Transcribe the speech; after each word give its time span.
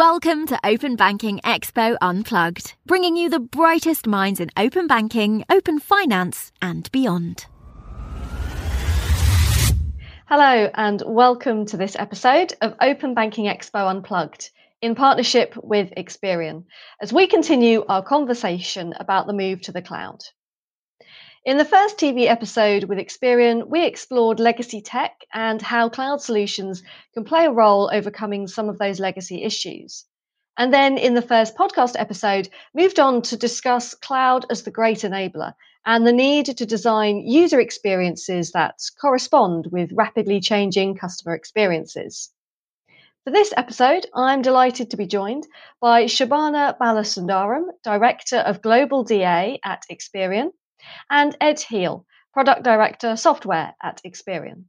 Welcome 0.00 0.46
to 0.46 0.58
Open 0.64 0.96
Banking 0.96 1.40
Expo 1.44 1.94
Unplugged, 2.00 2.74
bringing 2.86 3.18
you 3.18 3.28
the 3.28 3.38
brightest 3.38 4.06
minds 4.06 4.40
in 4.40 4.48
open 4.56 4.86
banking, 4.86 5.44
open 5.50 5.78
finance, 5.78 6.52
and 6.62 6.90
beyond. 6.90 7.44
Hello, 10.26 10.70
and 10.72 11.02
welcome 11.04 11.66
to 11.66 11.76
this 11.76 11.96
episode 11.98 12.54
of 12.62 12.76
Open 12.80 13.12
Banking 13.12 13.44
Expo 13.44 13.90
Unplugged 13.90 14.48
in 14.80 14.94
partnership 14.94 15.54
with 15.62 15.92
Experian 15.98 16.64
as 17.02 17.12
we 17.12 17.26
continue 17.26 17.84
our 17.86 18.02
conversation 18.02 18.94
about 18.98 19.26
the 19.26 19.34
move 19.34 19.60
to 19.60 19.72
the 19.72 19.82
cloud. 19.82 20.24
In 21.42 21.56
the 21.56 21.64
first 21.64 21.96
TV 21.96 22.26
episode 22.26 22.84
with 22.84 22.98
Experian, 22.98 23.66
we 23.66 23.86
explored 23.86 24.38
legacy 24.38 24.82
tech 24.82 25.24
and 25.32 25.62
how 25.62 25.88
cloud 25.88 26.20
solutions 26.20 26.82
can 27.14 27.24
play 27.24 27.46
a 27.46 27.50
role 27.50 27.88
overcoming 27.94 28.46
some 28.46 28.68
of 28.68 28.76
those 28.76 29.00
legacy 29.00 29.42
issues. 29.42 30.04
And 30.58 30.70
then 30.70 30.98
in 30.98 31.14
the 31.14 31.22
first 31.22 31.56
podcast 31.56 31.94
episode, 31.98 32.50
moved 32.74 33.00
on 33.00 33.22
to 33.22 33.38
discuss 33.38 33.94
cloud 33.94 34.44
as 34.50 34.64
the 34.64 34.70
great 34.70 34.98
enabler 34.98 35.54
and 35.86 36.06
the 36.06 36.12
need 36.12 36.44
to 36.44 36.66
design 36.66 37.26
user 37.26 37.58
experiences 37.58 38.52
that 38.52 38.78
correspond 39.00 39.68
with 39.72 39.92
rapidly 39.94 40.40
changing 40.40 40.94
customer 40.94 41.34
experiences. 41.34 42.30
For 43.24 43.30
this 43.30 43.54
episode, 43.56 44.04
I'm 44.14 44.42
delighted 44.42 44.90
to 44.90 44.98
be 44.98 45.06
joined 45.06 45.46
by 45.80 46.04
Shabana 46.04 46.76
Balasundaram, 46.76 47.68
Director 47.82 48.36
of 48.36 48.60
Global 48.60 49.04
DA 49.04 49.58
at 49.64 49.84
Experian, 49.90 50.50
and 51.10 51.36
Ed 51.40 51.60
Heal, 51.60 52.06
Product 52.32 52.62
Director 52.62 53.16
Software 53.16 53.74
at 53.82 54.00
Experian. 54.04 54.64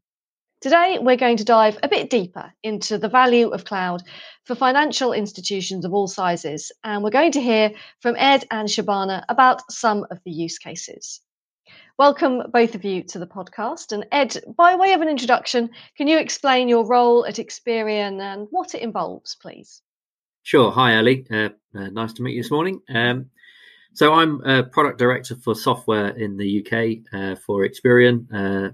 Today, 0.62 1.00
we're 1.02 1.18
going 1.18 1.38
to 1.38 1.44
dive 1.44 1.80
a 1.82 1.88
bit 1.88 2.12
deeper 2.12 2.54
into 2.62 3.00
the 3.00 3.10
value 3.10 3.50
of 3.50 3.66
cloud 3.66 4.04
for 4.46 4.54
financial 4.54 5.12
institutions 5.12 5.86
of 5.86 5.94
all 5.94 6.08
sizes, 6.08 6.72
and 6.84 7.04
we're 7.04 7.10
going 7.10 7.32
to 7.32 7.42
hear 7.42 7.72
from 8.00 8.16
Ed 8.18 8.46
and 8.52 8.68
Shabana 8.68 9.24
about 9.28 9.72
some 9.72 10.06
of 10.12 10.20
the 10.24 10.32
use 10.32 10.60
cases. 10.60 11.22
Welcome, 11.98 12.44
both 12.52 12.76
of 12.76 12.84
you, 12.84 13.04
to 13.04 13.20
the 13.20 13.28
podcast. 13.28 13.92
And 13.92 14.06
Ed, 14.12 14.38
by 14.58 14.76
way 14.76 14.94
of 14.94 15.02
an 15.02 15.10
introduction, 15.10 15.72
can 15.98 16.08
you 16.08 16.18
explain 16.18 16.70
your 16.70 16.86
role 16.86 17.26
at 17.26 17.36
Experian 17.36 18.22
and 18.22 18.48
what 18.52 18.76
it 18.76 18.82
involves, 18.82 19.36
please? 19.42 19.82
Sure. 20.44 20.72
Hi, 20.72 20.98
Ali. 20.98 21.26
Uh, 21.32 21.50
uh, 21.76 21.90
nice 21.90 22.14
to 22.14 22.24
meet 22.24 22.36
you 22.36 22.42
this 22.42 22.52
morning. 22.52 22.82
Um, 22.90 23.30
so 23.94 24.14
I'm 24.14 24.42
a 24.46 24.64
product 24.64 24.98
director 25.00 25.36
for 25.36 25.54
software 25.54 26.10
in 26.10 26.38
the 26.38 26.60
UK 26.60 27.14
uh, 27.14 27.36
for 27.36 27.68
Experian. 27.68 28.26
Uh, 28.34 28.72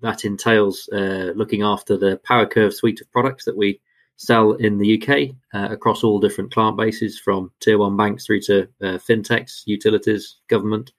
that 0.00 0.24
entails 0.24 0.88
uh, 0.92 1.32
looking 1.34 1.62
after 1.62 1.96
the 1.96 2.20
PowerCurve 2.28 2.72
suite 2.72 3.00
of 3.00 3.10
products 3.10 3.44
that 3.44 3.56
we 3.56 3.80
sell 4.16 4.52
in 4.52 4.78
the 4.78 5.00
UK 5.00 5.34
uh, 5.52 5.72
across 5.72 6.02
all 6.02 6.18
different 6.18 6.52
client 6.52 6.76
bases, 6.76 7.18
from 7.18 7.50
tier 7.60 7.78
one 7.78 7.96
banks 7.96 8.24
through 8.24 8.40
to 8.40 8.62
uh, 8.82 8.98
fintechs, 8.98 9.62
utilities, 9.66 10.36
government. 10.48 10.92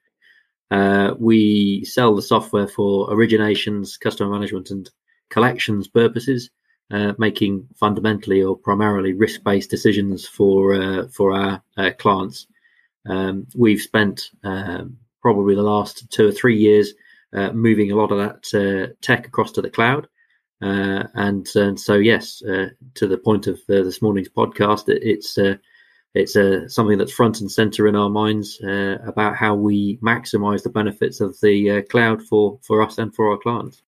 Uh, 0.70 1.14
we 1.18 1.84
sell 1.84 2.14
the 2.14 2.22
software 2.22 2.68
for 2.68 3.08
originations, 3.08 3.98
customer 3.98 4.30
management, 4.30 4.70
and 4.70 4.90
collections 5.30 5.88
purposes, 5.88 6.50
making 7.18 7.66
fundamentally 7.74 8.42
or 8.42 8.56
primarily 8.56 9.14
risk-based 9.14 9.70
decisions 9.70 10.28
for 10.28 11.08
for 11.08 11.32
our 11.32 11.92
clients. 11.94 12.46
Um, 13.08 13.46
we've 13.56 13.80
spent 13.80 14.30
um, 14.44 14.98
probably 15.22 15.54
the 15.54 15.62
last 15.62 16.10
two 16.10 16.28
or 16.28 16.32
three 16.32 16.56
years 16.56 16.92
uh, 17.34 17.52
moving 17.52 17.92
a 17.92 17.96
lot 17.96 18.12
of 18.12 18.18
that 18.18 18.54
uh, 18.54 18.92
tech 19.02 19.26
across 19.26 19.52
to 19.52 19.62
the 19.62 19.70
cloud. 19.70 20.08
Uh, 20.60 21.04
and, 21.14 21.46
and, 21.54 21.78
so, 21.78 21.94
yes, 21.94 22.42
uh, 22.42 22.66
to 22.94 23.06
the 23.06 23.18
point 23.18 23.46
of 23.46 23.56
uh, 23.68 23.82
this 23.82 24.02
morning's 24.02 24.28
podcast, 24.28 24.88
it, 24.88 25.02
it's 25.02 25.38
uh, 25.38 25.54
it's 26.14 26.32
something 26.74 26.98
that's 26.98 27.12
front 27.12 27.40
and 27.40 27.50
center 27.50 27.86
in 27.86 27.94
our 27.94 28.08
minds 28.08 28.58
about 28.62 29.36
how 29.36 29.54
we 29.54 29.98
maximize 29.98 30.62
the 30.62 30.70
benefits 30.70 31.20
of 31.20 31.38
the 31.42 31.82
cloud 31.90 32.22
for, 32.22 32.58
for 32.66 32.82
us 32.82 32.98
and 32.98 33.14
for 33.14 33.30
our 33.30 33.36
clients. 33.36 33.82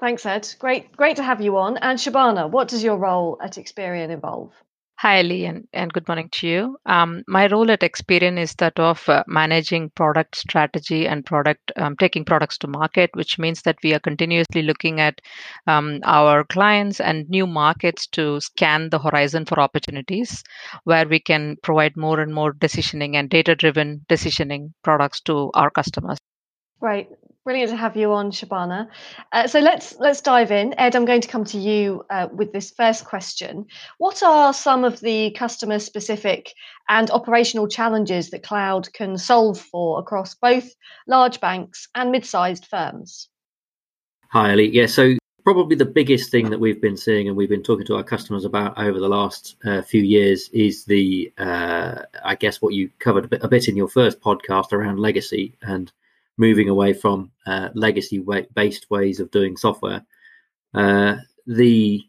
Thanks, 0.00 0.26
Ed. 0.26 0.52
Great, 0.58 0.90
great 0.96 1.16
to 1.16 1.22
have 1.22 1.40
you 1.40 1.58
on. 1.58 1.76
And 1.76 1.98
Shobhana, 1.98 2.50
what 2.50 2.68
does 2.68 2.82
your 2.82 2.96
role 2.96 3.38
at 3.40 3.52
Experian 3.52 4.08
involve? 4.08 4.52
Hi, 4.98 5.18
Ali, 5.18 5.44
and, 5.44 5.68
and 5.74 5.92
good 5.92 6.08
morning 6.08 6.30
to 6.32 6.48
you. 6.48 6.78
Um, 6.86 7.22
my 7.28 7.48
role 7.48 7.70
at 7.70 7.80
Experian 7.80 8.38
is 8.38 8.54
that 8.54 8.78
of 8.80 9.06
uh, 9.10 9.24
managing 9.26 9.90
product 9.90 10.36
strategy 10.36 11.06
and 11.06 11.24
product 11.24 11.70
um, 11.76 11.96
taking 11.96 12.24
products 12.24 12.56
to 12.58 12.66
market, 12.66 13.10
which 13.12 13.38
means 13.38 13.60
that 13.62 13.76
we 13.84 13.92
are 13.92 13.98
continuously 13.98 14.62
looking 14.62 14.98
at 14.98 15.20
um, 15.66 16.00
our 16.04 16.44
clients 16.44 16.98
and 16.98 17.28
new 17.28 17.46
markets 17.46 18.06
to 18.06 18.40
scan 18.40 18.88
the 18.88 18.98
horizon 18.98 19.44
for 19.44 19.60
opportunities 19.60 20.42
where 20.84 21.06
we 21.06 21.20
can 21.20 21.58
provide 21.62 21.94
more 21.94 22.20
and 22.20 22.32
more 22.32 22.54
decisioning 22.54 23.16
and 23.16 23.28
data 23.28 23.54
driven 23.54 24.00
decisioning 24.08 24.72
products 24.82 25.20
to 25.20 25.50
our 25.52 25.70
customers. 25.70 26.16
Right. 26.80 27.10
Brilliant 27.46 27.70
to 27.70 27.76
have 27.76 27.96
you 27.96 28.12
on, 28.12 28.32
Shobhana. 28.32 28.88
Uh, 29.30 29.46
so 29.46 29.60
let's 29.60 29.94
let's 30.00 30.20
dive 30.20 30.50
in. 30.50 30.74
Ed, 30.80 30.96
I'm 30.96 31.04
going 31.04 31.20
to 31.20 31.28
come 31.28 31.44
to 31.44 31.58
you 31.58 32.04
uh, 32.10 32.26
with 32.32 32.52
this 32.52 32.72
first 32.72 33.04
question. 33.04 33.66
What 33.98 34.20
are 34.24 34.52
some 34.52 34.82
of 34.82 34.98
the 34.98 35.30
customer 35.30 35.78
specific 35.78 36.52
and 36.88 37.08
operational 37.08 37.68
challenges 37.68 38.30
that 38.30 38.42
cloud 38.42 38.92
can 38.94 39.16
solve 39.16 39.60
for 39.60 40.00
across 40.00 40.34
both 40.34 40.68
large 41.06 41.40
banks 41.40 41.86
and 41.94 42.10
mid-sized 42.10 42.66
firms? 42.66 43.28
Hi, 44.32 44.50
Ali. 44.50 44.68
Yeah, 44.68 44.86
so 44.86 45.14
probably 45.44 45.76
the 45.76 45.86
biggest 45.86 46.32
thing 46.32 46.50
that 46.50 46.58
we've 46.58 46.82
been 46.82 46.96
seeing 46.96 47.28
and 47.28 47.36
we've 47.36 47.48
been 47.48 47.62
talking 47.62 47.86
to 47.86 47.94
our 47.94 48.02
customers 48.02 48.44
about 48.44 48.76
over 48.76 48.98
the 48.98 49.08
last 49.08 49.54
uh, 49.64 49.82
few 49.82 50.02
years 50.02 50.48
is 50.48 50.84
the, 50.86 51.32
uh, 51.38 52.02
I 52.24 52.34
guess, 52.34 52.60
what 52.60 52.74
you 52.74 52.90
covered 52.98 53.26
a 53.26 53.28
bit, 53.28 53.44
a 53.44 53.48
bit 53.48 53.68
in 53.68 53.76
your 53.76 53.86
first 53.86 54.20
podcast 54.20 54.72
around 54.72 54.98
legacy 54.98 55.56
and 55.62 55.92
moving 56.38 56.68
away 56.68 56.92
from 56.92 57.30
uh, 57.46 57.70
legacy 57.74 58.24
based 58.54 58.90
ways 58.90 59.20
of 59.20 59.30
doing 59.30 59.56
software. 59.56 60.04
Uh, 60.74 61.16
the 61.46 62.02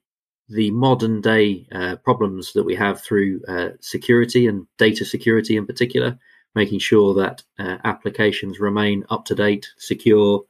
the 0.49 0.71
modern 0.71 1.19
day 1.19 1.67
uh, 1.73 1.97
problems 1.97 2.53
that 2.53 2.63
we 2.63 2.73
have 2.73 3.01
through 3.01 3.41
uh, 3.49 3.69
security 3.81 4.47
and 4.47 4.65
data 4.77 5.03
security 5.03 5.57
in 5.57 5.65
particular, 5.65 6.17
making 6.55 6.79
sure 6.79 7.13
that 7.13 7.43
uh, 7.59 7.77
applications 7.83 8.59
remain 8.59 9.03
up 9.09 9.25
to 9.25 9.35
date, 9.35 9.67
secure, 9.77 10.43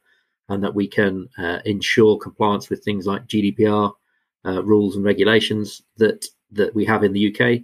and 0.48 0.62
that 0.62 0.74
we 0.74 0.86
can 0.86 1.28
uh, 1.36 1.58
ensure 1.64 2.16
compliance 2.16 2.70
with 2.70 2.84
things 2.84 3.06
like 3.06 3.26
GDPR 3.26 3.92
rules 4.44 4.96
and 4.96 5.04
regulations 5.04 5.82
that 5.98 6.26
that 6.50 6.74
we 6.74 6.84
have 6.84 7.04
in 7.04 7.12
the 7.12 7.34
UK. 7.34 7.62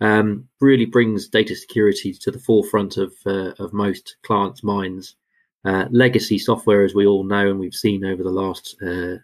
Um, 0.00 0.48
really 0.60 0.86
brings 0.86 1.28
data 1.28 1.54
security 1.54 2.12
to 2.12 2.30
the 2.30 2.38
forefront 2.38 2.96
of 2.96 3.14
of 3.26 3.72
most 3.72 4.16
clients' 4.22 4.64
minds. 4.64 5.16
Uh, 5.64 5.86
legacy 5.90 6.38
software, 6.38 6.84
as 6.84 6.94
we 6.94 7.06
all 7.06 7.24
know 7.24 7.48
and 7.48 7.58
we've 7.58 7.74
seen 7.74 8.04
over 8.04 8.22
the 8.22 8.30
last 8.30 8.76
uh, 8.82 9.16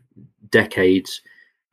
decades, 0.51 1.21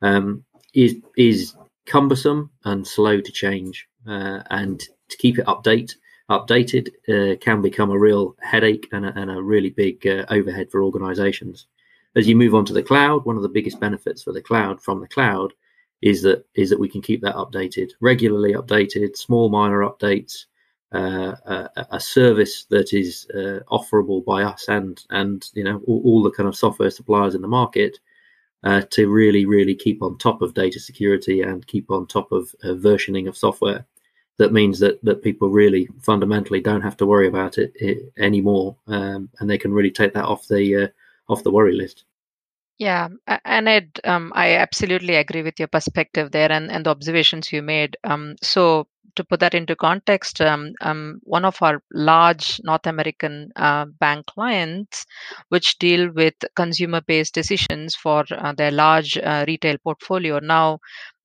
um, 0.02 0.44
is 0.74 0.96
is 1.16 1.54
cumbersome 1.86 2.50
and 2.64 2.86
slow 2.86 3.20
to 3.20 3.32
change, 3.32 3.88
uh, 4.06 4.42
and 4.50 4.80
to 5.08 5.16
keep 5.16 5.38
it 5.38 5.46
update 5.46 5.94
updated 6.30 6.88
uh, 7.08 7.36
can 7.38 7.62
become 7.62 7.90
a 7.90 7.98
real 7.98 8.36
headache 8.40 8.86
and 8.92 9.06
a, 9.06 9.18
and 9.18 9.30
a 9.30 9.42
really 9.42 9.70
big 9.70 10.06
uh, 10.06 10.26
overhead 10.28 10.70
for 10.70 10.82
organisations. 10.82 11.66
As 12.16 12.28
you 12.28 12.36
move 12.36 12.54
on 12.54 12.64
to 12.66 12.72
the 12.74 12.82
cloud, 12.82 13.24
one 13.24 13.36
of 13.36 13.42
the 13.42 13.48
biggest 13.48 13.80
benefits 13.80 14.22
for 14.22 14.32
the 14.32 14.42
cloud 14.42 14.82
from 14.82 15.00
the 15.00 15.08
cloud 15.08 15.52
is 16.02 16.22
that 16.22 16.44
is 16.54 16.70
that 16.70 16.78
we 16.78 16.88
can 16.88 17.00
keep 17.00 17.22
that 17.22 17.36
updated 17.36 17.90
regularly, 18.00 18.52
updated, 18.52 19.16
small 19.16 19.48
minor 19.48 19.80
updates 19.80 20.44
uh, 20.92 21.68
a, 21.90 22.00
service 22.00 22.64
that 22.70 22.94
is 22.94 23.26
uh, 23.34 23.60
offerable 23.70 24.24
by 24.24 24.42
us 24.42 24.66
and 24.68 25.04
and 25.10 25.50
you 25.54 25.62
know 25.62 25.82
all, 25.86 26.00
all, 26.04 26.22
the 26.22 26.30
kind 26.30 26.48
of 26.48 26.56
software 26.56 26.90
suppliers 26.90 27.34
in 27.34 27.42
the 27.42 27.48
market 27.48 27.98
uh, 28.64 28.80
to 28.90 29.08
really 29.10 29.44
really 29.44 29.74
keep 29.74 30.02
on 30.02 30.16
top 30.16 30.40
of 30.40 30.54
data 30.54 30.80
security 30.80 31.42
and 31.42 31.66
keep 31.66 31.90
on 31.90 32.06
top 32.06 32.32
of 32.32 32.54
uh, 32.62 32.68
versioning 32.68 33.28
of 33.28 33.36
software. 33.36 33.84
That 34.38 34.52
means 34.52 34.78
that 34.78 35.02
that 35.04 35.22
people 35.22 35.50
really 35.50 35.88
fundamentally 36.00 36.60
don't 36.60 36.80
have 36.80 36.96
to 36.98 37.06
worry 37.06 37.28
about 37.28 37.58
it, 37.58 37.72
it 37.74 38.10
anymore, 38.16 38.76
um, 38.86 39.28
and 39.40 39.50
they 39.50 39.58
can 39.58 39.74
really 39.74 39.90
take 39.90 40.14
that 40.14 40.24
off 40.24 40.48
the 40.48 40.84
uh, 40.84 40.88
off 41.28 41.42
the 41.42 41.50
worry 41.50 41.74
list. 41.74 42.04
Yeah, 42.78 43.08
and 43.44 43.68
Ed, 43.68 44.00
um, 44.04 44.32
I 44.36 44.54
absolutely 44.54 45.16
agree 45.16 45.42
with 45.42 45.58
your 45.58 45.66
perspective 45.66 46.30
there 46.30 46.52
and, 46.52 46.70
and 46.70 46.86
the 46.86 46.90
observations 46.90 47.52
you 47.52 47.60
made. 47.60 47.96
Um, 48.04 48.36
so 48.40 48.86
to 49.18 49.24
put 49.24 49.40
that 49.40 49.54
into 49.54 49.76
context, 49.76 50.40
um, 50.40 50.72
um, 50.80 51.20
one 51.24 51.44
of 51.44 51.56
our 51.60 51.82
large 51.92 52.60
North 52.64 52.86
American 52.86 53.50
uh, 53.56 53.84
bank 54.00 54.26
clients, 54.26 55.04
which 55.50 55.78
deal 55.78 56.10
with 56.12 56.34
consumer 56.56 57.02
based 57.06 57.34
decisions 57.34 57.94
for 57.94 58.24
uh, 58.30 58.52
their 58.56 58.70
large 58.70 59.18
uh, 59.18 59.44
retail 59.46 59.76
portfolio, 59.84 60.38
now 60.38 60.78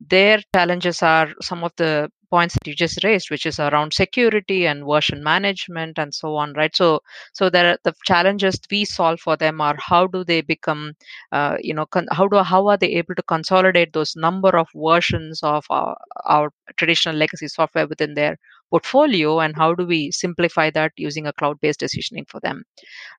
their 0.10 0.42
challenges 0.56 1.02
are 1.02 1.30
some 1.42 1.64
of 1.64 1.72
the 1.78 2.10
points 2.34 2.56
that 2.56 2.68
you 2.68 2.76
just 2.76 3.04
raised, 3.04 3.30
which 3.32 3.46
is 3.46 3.60
around 3.60 3.94
security 3.94 4.60
and 4.66 4.86
version 4.92 5.24
management 5.24 6.00
and 6.00 6.14
so 6.20 6.36
on, 6.36 6.54
right? 6.54 6.76
So, 6.76 7.02
so 7.34 7.50
there 7.50 7.68
are 7.72 7.78
the 7.84 7.94
challenges 8.06 8.60
we 8.72 8.86
solve 8.86 9.20
for 9.20 9.36
them 9.38 9.62
are 9.62 9.76
how 9.78 10.08
do 10.08 10.24
they 10.24 10.42
become, 10.42 10.94
uh, 11.32 11.58
you 11.62 11.74
know, 11.74 11.86
con- 11.86 12.08
how 12.12 12.28
do 12.28 12.38
how 12.54 12.68
are 12.68 12.78
they 12.78 12.94
able 13.02 13.16
to 13.16 13.24
consolidate 13.36 13.94
those 13.94 14.16
number 14.16 14.58
of 14.58 14.68
versions 14.76 15.42
of 15.44 15.66
our, 15.70 15.96
our 16.26 16.50
traditional 16.78 17.16
legacy 17.16 17.48
software 17.48 17.88
within 17.88 18.14
their 18.16 18.38
portfolio, 18.72 19.40
and 19.40 19.56
how 19.56 19.74
do 19.76 19.86
we 19.86 20.10
simplify 20.12 20.70
that 20.72 20.92
using 20.98 21.28
a 21.28 21.34
cloud-based 21.34 21.80
decisioning 21.80 22.28
for 22.28 22.40
them? 22.40 22.64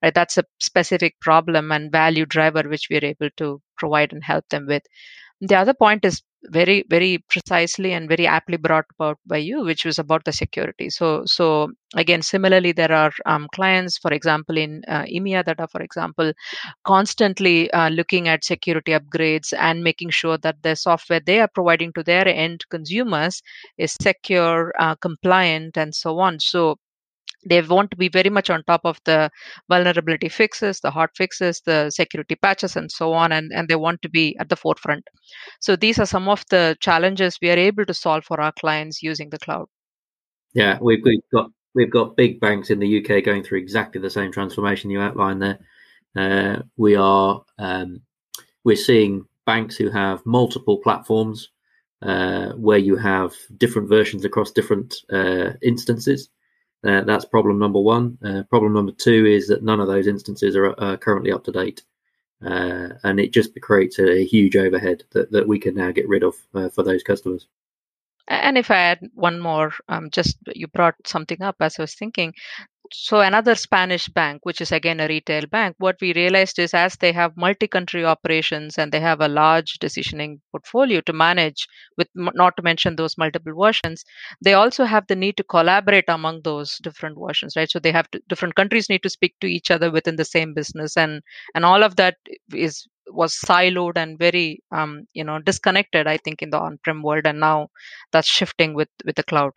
Right, 0.03 0.15
that's 0.15 0.39
a 0.39 0.45
specific 0.61 1.19
problem 1.21 1.73
and 1.73 1.91
value 1.93 2.27
driver 2.27 2.63
which 2.69 2.89
we 2.91 2.97
are 2.99 3.05
able 3.05 3.31
to 3.39 3.61
provide 3.77 4.13
and 4.13 4.23
help 4.23 4.49
them 4.49 4.67
with. 4.67 4.83
The 5.41 5.57
other 5.57 5.75
point 5.75 6.05
is 6.05 6.23
very 6.51 6.85
very 6.91 7.19
precisely 7.31 7.93
and 7.93 8.09
very 8.09 8.27
aptly 8.27 8.57
brought 8.57 8.85
about 8.99 9.19
by 9.27 9.37
you 9.37 9.65
which 9.65 9.85
was 9.85 9.99
about 9.99 10.25
the 10.25 10.33
security. 10.33 10.91
So 10.91 11.23
so 11.27 11.71
again 11.97 12.23
similarly 12.23 12.73
there 12.73 12.93
are 12.93 13.13
um, 13.27 13.49
clients 13.55 13.99
for 13.99 14.13
example 14.13 14.57
in 14.57 14.83
uh, 14.89 15.05
emea 15.05 15.45
that 15.45 15.61
are 15.61 15.69
for 15.69 15.81
example 15.83 16.33
constantly 16.85 17.71
uh, 17.73 17.89
looking 17.89 18.29
at 18.29 18.45
security 18.45 18.93
upgrades 18.93 19.53
and 19.59 19.83
making 19.83 20.11
sure 20.11 20.39
that 20.39 20.63
the 20.63 20.75
software 20.77 21.21
they 21.21 21.41
are 21.41 21.51
providing 21.55 21.93
to 21.93 22.03
their 22.03 22.27
end 22.27 22.65
consumers 22.71 23.43
is 23.79 23.97
secure 24.01 24.73
uh, 24.79 24.95
compliant 24.97 25.77
and 25.77 25.95
so 25.95 26.19
on. 26.19 26.41
So 26.41 26.77
they 27.49 27.61
want 27.63 27.91
to 27.91 27.97
be 27.97 28.09
very 28.09 28.31
much 28.31 28.51
on 28.51 28.63
top 28.65 28.83
of 28.85 28.99
the 29.05 29.31
vulnerability 29.69 30.29
fixes 30.29 30.81
the 30.81 30.91
hot 30.91 31.11
fixes 31.17 31.61
the 31.67 31.91
security 31.91 32.35
patches 32.35 32.77
and 32.77 32.91
so 32.91 33.13
on 33.13 33.33
and, 33.33 33.53
and 33.53 33.69
they 33.69 33.77
want 33.77 34.01
to 34.03 34.09
be 34.09 34.37
at 34.41 34.49
the 34.49 34.57
forefront. 34.57 35.05
So 35.61 35.77
these 35.77 35.99
are 35.99 36.07
some 36.07 36.29
of 36.29 36.45
the 36.51 36.77
challenges 36.81 37.39
we 37.41 37.51
are 37.51 37.59
able 37.59 37.85
to 37.87 37.95
solve 37.95 38.25
for 38.25 38.41
our 38.41 38.53
clients 38.53 39.03
using 39.03 39.31
the 39.31 39.39
cloud. 39.39 39.67
Yeah 40.55 40.79
we've, 40.81 41.03
we've 41.05 41.21
got 41.33 41.51
we've 41.75 41.91
got 41.91 42.17
big 42.17 42.41
banks 42.41 42.71
in 42.71 42.79
the 42.79 42.99
uk 42.99 43.25
going 43.25 43.43
through 43.43 43.59
exactly 43.59 44.01
the 44.01 44.11
same 44.11 44.33
transformation 44.33 44.91
you 44.91 45.01
outlined 45.01 45.43
there. 45.43 45.59
Uh, 46.17 46.63
we 46.77 46.95
are 46.95 47.43
um, 47.59 48.01
we're 48.65 48.77
seeing 48.77 49.27
banks 49.47 49.77
who 49.77 49.91
have 49.91 50.25
multiple 50.25 50.79
platforms 50.79 51.51
uh, 52.03 52.53
where 52.53 52.79
you 52.79 52.97
have 52.97 53.35
different 53.57 53.89
versions 53.89 54.25
across 54.25 54.51
different 54.51 54.95
uh, 55.13 55.51
instances 55.63 56.29
uh, 56.85 57.03
that's 57.03 57.25
problem 57.25 57.59
number 57.59 57.81
one. 57.81 58.19
Uh, 58.25 58.43
problem 58.45 58.75
number 58.75 58.93
two 58.93 59.27
is 59.27 59.49
that 59.49 59.63
none 59.63 59.81
of 59.81 59.89
those 59.89 60.07
instances 60.07 60.57
are 60.57 60.97
currently 60.99 61.33
up 61.33 61.45
to 61.45 61.53
date. 61.53 61.83
Uh, 62.45 62.91
and 63.05 63.21
it 63.21 63.33
just 63.33 63.59
creates 63.63 63.99
a, 63.99 64.11
a, 64.11 64.25
huge 64.25 64.55
overhead 64.55 65.03
that, 65.13 65.31
that 65.33 65.49
we 65.49 65.59
can 65.59 65.75
now 65.75 65.91
get 65.91 66.07
rid 66.07 66.23
of 66.23 66.35
uh, 66.55 66.69
for 66.69 66.83
those 66.83 67.03
customers. 67.03 67.47
And 68.29 68.59
if 68.59 68.71
I 68.71 68.77
add 68.77 69.01
one 69.15 69.41
more, 69.41 69.73
um, 69.89 70.11
just 70.11 70.37
you 70.55 70.67
brought 70.67 70.95
something 71.07 71.41
up 71.41 71.57
as 71.61 71.79
I 71.79 71.83
was 71.83 71.95
thinking 71.95 72.35
so 72.97 73.21
another 73.21 73.55
spanish 73.55 74.09
bank 74.09 74.41
which 74.45 74.61
is 74.61 74.71
again 74.71 75.01
a 75.01 75.09
retail 75.09 75.45
bank 75.47 75.75
what 75.79 75.97
we 76.01 76.13
realized 76.15 76.59
is 76.59 76.73
as 76.75 76.95
they 76.97 77.11
have 77.13 77.37
multi-country 77.37 78.05
operations 78.05 78.79
and 78.79 78.93
they 78.93 79.01
have 79.01 79.21
a 79.21 79.29
large 79.29 79.79
decisioning 79.81 80.39
portfolio 80.53 81.01
to 81.01 81.13
manage 81.13 81.67
with 81.99 82.09
not 82.15 82.57
to 82.57 82.63
mention 82.63 82.95
those 82.97 83.19
multiple 83.19 83.53
versions 83.61 84.05
they 84.43 84.55
also 84.55 84.85
have 84.85 85.07
the 85.09 85.17
need 85.17 85.37
to 85.37 85.43
collaborate 85.45 86.05
among 86.09 86.41
those 86.43 86.79
different 86.83 87.17
versions 87.19 87.55
right? 87.57 87.71
So 87.71 87.79
they 87.81 87.93
have 87.93 88.11
to, 88.13 88.21
different 88.29 88.55
countries 88.55 88.89
need 88.89 89.03
to 89.03 89.11
speak 89.11 89.35
to 89.41 89.47
each 89.49 89.71
other 89.71 89.91
within 89.91 90.17
the 90.17 90.25
same 90.25 90.55
business 90.55 90.97
and 90.97 91.21
and 91.55 91.65
all 91.65 91.83
of 91.83 91.97
that 91.97 92.17
is 92.55 92.87
was 93.09 93.35
siloed 93.35 93.97
and 93.97 94.19
very 94.19 94.61
um, 94.73 95.07
you 95.15 95.25
know 95.25 95.39
disconnected 95.39 96.07
i 96.07 96.17
think 96.17 96.41
in 96.43 96.51
the 96.51 96.59
on-prem 96.59 97.03
world 97.03 97.27
and 97.27 97.39
now 97.41 97.69
that's 98.13 98.29
shifting 98.29 98.73
with 98.75 98.89
with 99.05 99.17
the 99.17 99.23
cloud 99.25 99.53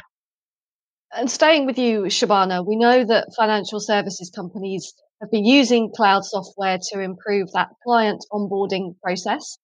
and 1.15 1.30
staying 1.30 1.65
with 1.65 1.77
you, 1.77 2.04
Shabana, 2.04 2.65
we 2.65 2.75
know 2.75 3.04
that 3.06 3.33
financial 3.36 3.80
services 3.80 4.31
companies 4.36 4.94
have 5.21 5.31
been 5.31 5.45
using 5.45 5.92
cloud 5.95 6.25
software 6.25 6.77
to 6.92 7.00
improve 7.00 7.51
that 7.54 7.69
client 7.83 8.24
onboarding 8.31 8.95
process. 9.01 9.57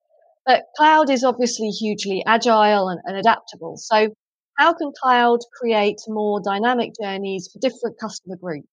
But 0.46 0.64
cloud 0.76 1.10
is 1.10 1.24
obviously 1.24 1.70
hugely 1.70 2.24
agile 2.26 2.90
and, 2.90 3.00
and 3.06 3.18
adaptable. 3.18 3.78
So, 3.78 4.10
how 4.58 4.74
can 4.74 4.92
cloud 5.02 5.40
create 5.60 6.00
more 6.08 6.42
dynamic 6.42 6.94
journeys 7.02 7.50
for 7.52 7.60
different 7.60 8.00
customer 8.00 8.36
groups? 8.36 8.68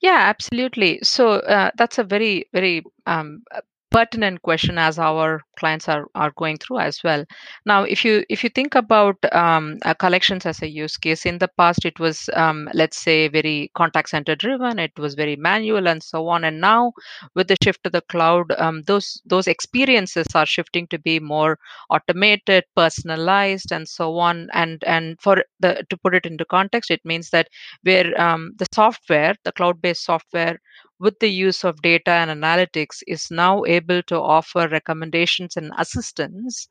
Yeah, 0.00 0.16
absolutely. 0.18 1.00
So 1.02 1.32
uh, 1.32 1.70
that's 1.76 1.98
a 1.98 2.04
very, 2.04 2.46
very 2.52 2.82
um, 3.06 3.44
pertinent 3.90 4.40
question 4.42 4.78
as 4.78 4.98
our 4.98 5.42
clients 5.58 5.88
are, 5.88 6.06
are 6.14 6.32
going 6.36 6.56
through 6.58 6.78
as 6.78 7.02
well. 7.02 7.24
Now 7.66 7.82
if 7.82 8.04
you 8.04 8.24
if 8.28 8.44
you 8.44 8.50
think 8.50 8.74
about 8.74 9.16
um, 9.32 9.78
uh, 9.84 9.94
collections 9.94 10.46
as 10.46 10.62
a 10.62 10.68
use 10.68 10.96
case 10.96 11.26
in 11.26 11.38
the 11.38 11.48
past 11.58 11.84
it 11.84 11.98
was 11.98 12.28
um, 12.34 12.68
let's 12.72 12.96
say 12.98 13.28
very 13.28 13.70
contact 13.74 14.08
center 14.10 14.34
driven 14.36 14.78
it 14.78 14.92
was 14.98 15.14
very 15.14 15.36
manual 15.36 15.88
and 15.88 16.02
so 16.02 16.28
on. 16.28 16.44
And 16.44 16.60
now 16.60 16.92
with 17.34 17.48
the 17.48 17.56
shift 17.62 17.82
to 17.84 17.90
the 17.90 18.02
cloud 18.02 18.52
um, 18.58 18.82
those 18.86 19.20
those 19.26 19.48
experiences 19.48 20.26
are 20.34 20.46
shifting 20.46 20.86
to 20.88 20.98
be 20.98 21.18
more 21.20 21.58
automated 21.90 22.64
personalized 22.76 23.72
and 23.72 23.88
so 23.88 24.18
on. 24.18 24.48
And 24.52 24.82
and 24.86 25.20
for 25.20 25.44
the 25.60 25.84
to 25.90 25.96
put 25.96 26.14
it 26.14 26.26
into 26.26 26.44
context 26.44 26.90
it 26.90 27.00
means 27.04 27.30
that 27.30 27.48
where 27.82 28.18
um, 28.20 28.52
the 28.58 28.66
software 28.72 29.34
the 29.44 29.52
cloud 29.52 29.80
based 29.82 30.04
software 30.04 30.58
with 31.00 31.18
the 31.20 31.30
use 31.30 31.64
of 31.64 31.82
data 31.82 32.12
and 32.12 32.30
analytics 32.30 33.02
is 33.08 33.30
now 33.30 33.64
able 33.66 34.02
to 34.04 34.16
offer 34.20 34.68
recommendations 34.68 35.56
and 35.56 35.72
assistance 35.78 36.68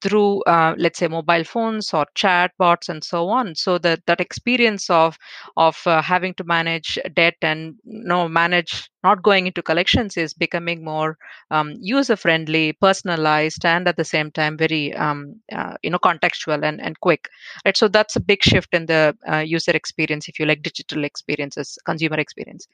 through 0.00 0.42
uh, 0.44 0.74
let's 0.78 1.00
say 1.00 1.08
mobile 1.08 1.42
phones 1.42 1.92
or 1.92 2.06
chat 2.14 2.52
bots 2.56 2.88
and 2.88 3.02
so 3.02 3.28
on. 3.28 3.56
So 3.56 3.78
that 3.78 4.06
that 4.06 4.20
experience 4.20 4.88
of 4.90 5.18
of 5.56 5.76
uh, 5.86 6.02
having 6.02 6.34
to 6.34 6.44
manage 6.44 6.98
debt 7.14 7.34
and 7.42 7.74
you 7.84 8.04
know 8.04 8.28
manage 8.28 8.88
not 9.02 9.24
going 9.24 9.48
into 9.48 9.62
collections 9.62 10.16
is 10.16 10.34
becoming 10.34 10.84
more 10.84 11.16
um, 11.50 11.74
user 11.80 12.16
friendly 12.16 12.74
personalized 12.74 13.64
and 13.64 13.88
at 13.88 13.96
the 13.96 14.04
same 14.04 14.30
time 14.30 14.56
very 14.56 14.94
um, 14.94 15.40
uh, 15.52 15.74
you 15.82 15.90
know 15.90 15.98
contextual 15.98 16.62
and, 16.64 16.80
and 16.80 17.00
quick. 17.00 17.28
Right? 17.64 17.76
So 17.76 17.88
that's 17.88 18.14
a 18.14 18.20
big 18.20 18.42
shift 18.44 18.74
in 18.74 18.86
the 18.86 19.16
uh, 19.28 19.38
user 19.38 19.72
experience 19.72 20.28
if 20.28 20.38
you 20.38 20.46
like 20.46 20.62
digital 20.62 21.02
experiences 21.04 21.76
consumer 21.84 22.18
experience 22.20 22.68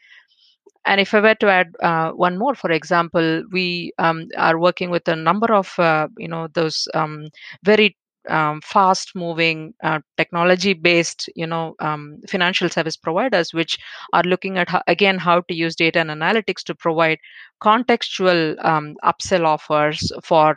and 0.84 1.00
if 1.00 1.14
I 1.14 1.20
were 1.20 1.34
to 1.36 1.48
add 1.48 1.74
uh, 1.82 2.10
one 2.10 2.38
more, 2.38 2.54
for 2.54 2.70
example, 2.70 3.42
we 3.50 3.92
um, 3.98 4.28
are 4.36 4.58
working 4.58 4.90
with 4.90 5.08
a 5.08 5.16
number 5.16 5.52
of 5.52 5.78
uh, 5.78 6.08
you 6.18 6.28
know 6.28 6.48
those 6.52 6.88
um, 6.94 7.28
very 7.62 7.96
um, 8.28 8.60
fast 8.62 9.14
moving 9.14 9.74
uh, 9.82 10.00
technology 10.16 10.72
based 10.72 11.28
you 11.34 11.46
know 11.46 11.74
um, 11.80 12.18
financial 12.28 12.68
service 12.68 12.96
providers 12.96 13.52
which 13.52 13.78
are 14.12 14.22
looking 14.22 14.58
at 14.58 14.68
how, 14.68 14.82
again 14.86 15.18
how 15.18 15.40
to 15.42 15.54
use 15.54 15.76
data 15.76 16.00
and 16.00 16.10
analytics 16.10 16.62
to 16.62 16.74
provide 16.74 17.18
contextual 17.62 18.62
um, 18.64 18.96
upsell 19.04 19.44
offers 19.44 20.10
for 20.22 20.56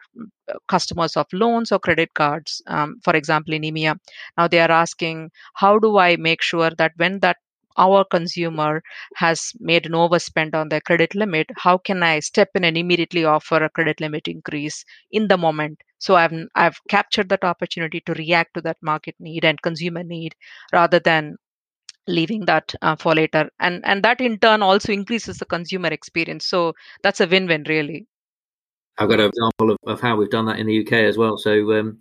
uh, 0.49 0.53
customers 0.67 1.17
of 1.17 1.25
loans 1.33 1.71
or 1.71 1.79
credit 1.79 2.13
cards 2.13 2.61
um, 2.67 2.95
for 3.03 3.15
example 3.15 3.53
in 3.53 3.63
emea 3.63 3.97
now 4.37 4.47
they 4.47 4.59
are 4.59 4.71
asking 4.71 5.29
how 5.53 5.77
do 5.77 5.97
i 5.97 6.15
make 6.15 6.41
sure 6.41 6.71
that 6.77 6.93
when 6.97 7.19
that 7.19 7.37
our 7.77 8.03
consumer 8.05 8.81
has 9.15 9.51
made 9.59 9.85
an 9.85 9.93
overspend 9.93 10.55
on 10.55 10.69
their 10.69 10.81
credit 10.81 11.15
limit 11.15 11.47
how 11.55 11.77
can 11.77 12.03
i 12.03 12.19
step 12.19 12.49
in 12.55 12.63
and 12.63 12.77
immediately 12.77 13.25
offer 13.25 13.63
a 13.63 13.69
credit 13.69 13.99
limit 14.01 14.27
increase 14.27 14.83
in 15.11 15.27
the 15.27 15.37
moment? 15.37 15.81
So 15.99 16.15
i've 16.15 16.33
i've 16.55 16.79
captured 16.89 17.29
that 17.29 17.43
opportunity 17.43 18.01
to 18.01 18.13
react 18.13 18.53
to 18.55 18.61
that 18.61 18.77
market 18.81 19.15
need 19.19 19.45
and 19.45 19.61
consumer 19.61 20.03
need 20.03 20.35
rather 20.73 20.99
than 20.99 21.37
leaving 22.07 22.45
that 22.45 22.73
uh, 22.81 22.95
for 22.95 23.13
later. 23.13 23.49
And 23.59 23.81
and 23.85 24.03
that 24.03 24.21
in 24.21 24.39
turn 24.39 24.61
also 24.61 24.91
increases 24.91 25.37
the 25.37 25.45
consumer 25.45 25.89
experience. 25.89 26.47
So 26.47 26.73
that's 27.03 27.19
a 27.19 27.27
win-win 27.27 27.65
really. 27.67 28.07
I've 28.97 29.09
got 29.09 29.19
an 29.19 29.27
example 29.29 29.71
of, 29.71 29.77
of 29.85 30.01
how 30.01 30.15
we've 30.15 30.29
done 30.29 30.45
that 30.47 30.57
in 30.57 30.65
the 30.65 30.81
uk 30.81 30.91
as 30.93 31.17
well. 31.17 31.37
So 31.37 31.79
um, 31.79 31.99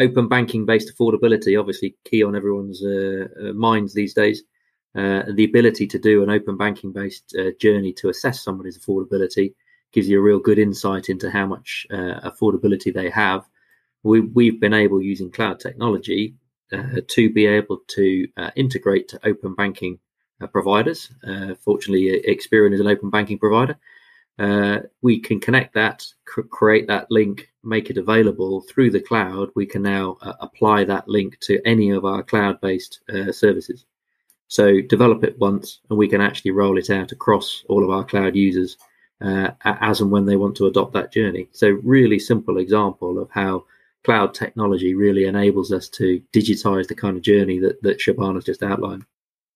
open 0.00 0.28
banking 0.28 0.64
based 0.64 0.92
affordability 0.94 1.58
obviously 1.58 1.96
key 2.04 2.22
on 2.22 2.36
everyone's 2.36 2.82
uh, 2.82 3.26
uh, 3.42 3.52
minds 3.52 3.92
these 3.92 4.14
days 4.14 4.42
uh, 4.98 5.22
the 5.32 5.44
ability 5.44 5.86
to 5.86 5.98
do 5.98 6.24
an 6.24 6.30
open 6.30 6.56
banking 6.56 6.90
based 6.90 7.36
uh, 7.38 7.50
journey 7.60 7.92
to 7.92 8.08
assess 8.08 8.42
somebody's 8.42 8.76
affordability 8.76 9.54
gives 9.92 10.08
you 10.08 10.18
a 10.18 10.22
real 10.22 10.40
good 10.40 10.58
insight 10.58 11.08
into 11.08 11.30
how 11.30 11.46
much 11.46 11.86
uh, 11.92 12.28
affordability 12.28 12.92
they 12.92 13.08
have. 13.08 13.48
We, 14.02 14.20
we've 14.20 14.58
been 14.58 14.74
able 14.74 15.00
using 15.00 15.30
cloud 15.30 15.60
technology 15.60 16.34
uh, 16.72 17.00
to 17.06 17.30
be 17.30 17.46
able 17.46 17.78
to 17.86 18.26
uh, 18.36 18.50
integrate 18.56 19.06
to 19.08 19.20
open 19.24 19.54
banking 19.54 20.00
providers. 20.52 21.10
fortunately, 21.64 22.22
Experian 22.28 22.72
is 22.72 22.80
an 22.80 22.86
open 22.88 23.10
banking 23.10 23.38
provider. 23.38 23.76
we 25.00 25.20
can 25.20 25.38
connect 25.38 25.74
that, 25.74 26.06
cr- 26.24 26.42
create 26.42 26.88
that 26.88 27.10
link, 27.10 27.48
make 27.62 27.88
it 27.88 27.98
available 27.98 28.62
through 28.62 28.90
the 28.90 29.00
cloud. 29.00 29.50
We 29.54 29.66
can 29.66 29.82
now 29.82 30.16
apply 30.40 30.84
that 30.84 31.08
link 31.08 31.38
to 31.40 31.60
any 31.64 31.90
of 31.90 32.04
our 32.04 32.22
cloud 32.22 32.60
based 32.60 33.00
services. 33.30 33.84
So 34.48 34.80
develop 34.80 35.24
it 35.24 35.38
once, 35.38 35.80
and 35.88 35.98
we 35.98 36.08
can 36.08 36.20
actually 36.20 36.50
roll 36.52 36.78
it 36.78 36.90
out 36.90 37.12
across 37.12 37.64
all 37.68 37.84
of 37.84 37.90
our 37.90 38.04
cloud 38.04 38.34
users 38.34 38.76
uh, 39.20 39.50
as 39.64 40.00
and 40.00 40.10
when 40.10 40.26
they 40.26 40.36
want 40.36 40.56
to 40.56 40.66
adopt 40.66 40.92
that 40.94 41.12
journey. 41.12 41.48
So 41.52 41.68
really 41.82 42.18
simple 42.18 42.58
example 42.58 43.18
of 43.18 43.30
how 43.30 43.64
cloud 44.04 44.32
technology 44.32 44.94
really 44.94 45.24
enables 45.24 45.72
us 45.72 45.88
to 45.90 46.22
digitize 46.32 46.88
the 46.88 46.94
kind 46.94 47.16
of 47.16 47.22
journey 47.22 47.58
that, 47.58 47.82
that 47.82 47.98
Shabana's 47.98 48.44
just 48.44 48.62
outlined. 48.62 49.04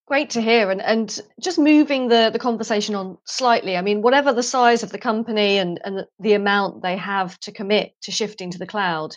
Great 0.06 0.30
to 0.30 0.42
hear. 0.42 0.70
And, 0.70 0.82
and 0.82 1.20
just 1.40 1.58
moving 1.58 2.08
the, 2.08 2.30
the 2.30 2.38
conversation 2.38 2.94
on 2.94 3.16
slightly, 3.24 3.76
I 3.76 3.82
mean, 3.82 4.02
whatever 4.02 4.32
the 4.32 4.42
size 4.42 4.82
of 4.82 4.90
the 4.90 4.98
company 4.98 5.58
and, 5.58 5.80
and 5.84 6.06
the 6.18 6.34
amount 6.34 6.82
they 6.82 6.96
have 6.96 7.38
to 7.40 7.52
commit 7.52 7.94
to 8.02 8.10
shifting 8.10 8.50
to 8.50 8.58
the 8.58 8.66
cloud, 8.66 9.16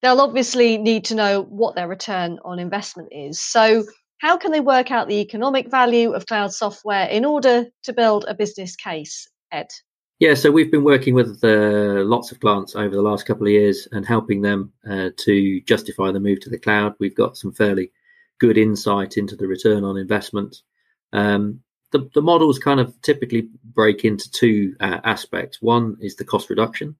they'll 0.00 0.20
obviously 0.20 0.78
need 0.78 1.04
to 1.06 1.14
know 1.14 1.42
what 1.42 1.74
their 1.74 1.88
return 1.88 2.38
on 2.44 2.58
investment 2.58 3.08
is. 3.12 3.40
So, 3.40 3.84
how 4.20 4.36
can 4.36 4.52
they 4.52 4.60
work 4.60 4.90
out 4.90 5.08
the 5.08 5.20
economic 5.20 5.70
value 5.70 6.12
of 6.12 6.26
cloud 6.26 6.52
software 6.52 7.06
in 7.06 7.24
order 7.24 7.64
to 7.82 7.92
build 7.92 8.26
a 8.28 8.34
business 8.34 8.76
case, 8.76 9.26
Ed? 9.50 9.68
Yeah, 10.18 10.34
so 10.34 10.50
we've 10.50 10.70
been 10.70 10.84
working 10.84 11.14
with 11.14 11.42
uh, 11.42 12.04
lots 12.04 12.30
of 12.30 12.38
clients 12.38 12.76
over 12.76 12.94
the 12.94 13.00
last 13.00 13.24
couple 13.24 13.46
of 13.46 13.52
years 13.52 13.88
and 13.92 14.04
helping 14.04 14.42
them 14.42 14.72
uh, 14.88 15.08
to 15.16 15.62
justify 15.62 16.12
the 16.12 16.20
move 16.20 16.40
to 16.40 16.50
the 16.50 16.58
cloud. 16.58 16.94
We've 17.00 17.14
got 17.14 17.38
some 17.38 17.52
fairly 17.52 17.92
good 18.38 18.58
insight 18.58 19.16
into 19.16 19.36
the 19.36 19.46
return 19.46 19.84
on 19.84 19.96
investment. 19.96 20.60
Um, 21.14 21.60
the, 21.92 22.10
the 22.12 22.20
models 22.20 22.58
kind 22.58 22.78
of 22.78 23.00
typically 23.00 23.48
break 23.64 24.04
into 24.04 24.30
two 24.30 24.76
uh, 24.80 25.00
aspects. 25.02 25.62
One 25.62 25.96
is 26.02 26.16
the 26.16 26.26
cost 26.26 26.50
reduction. 26.50 26.94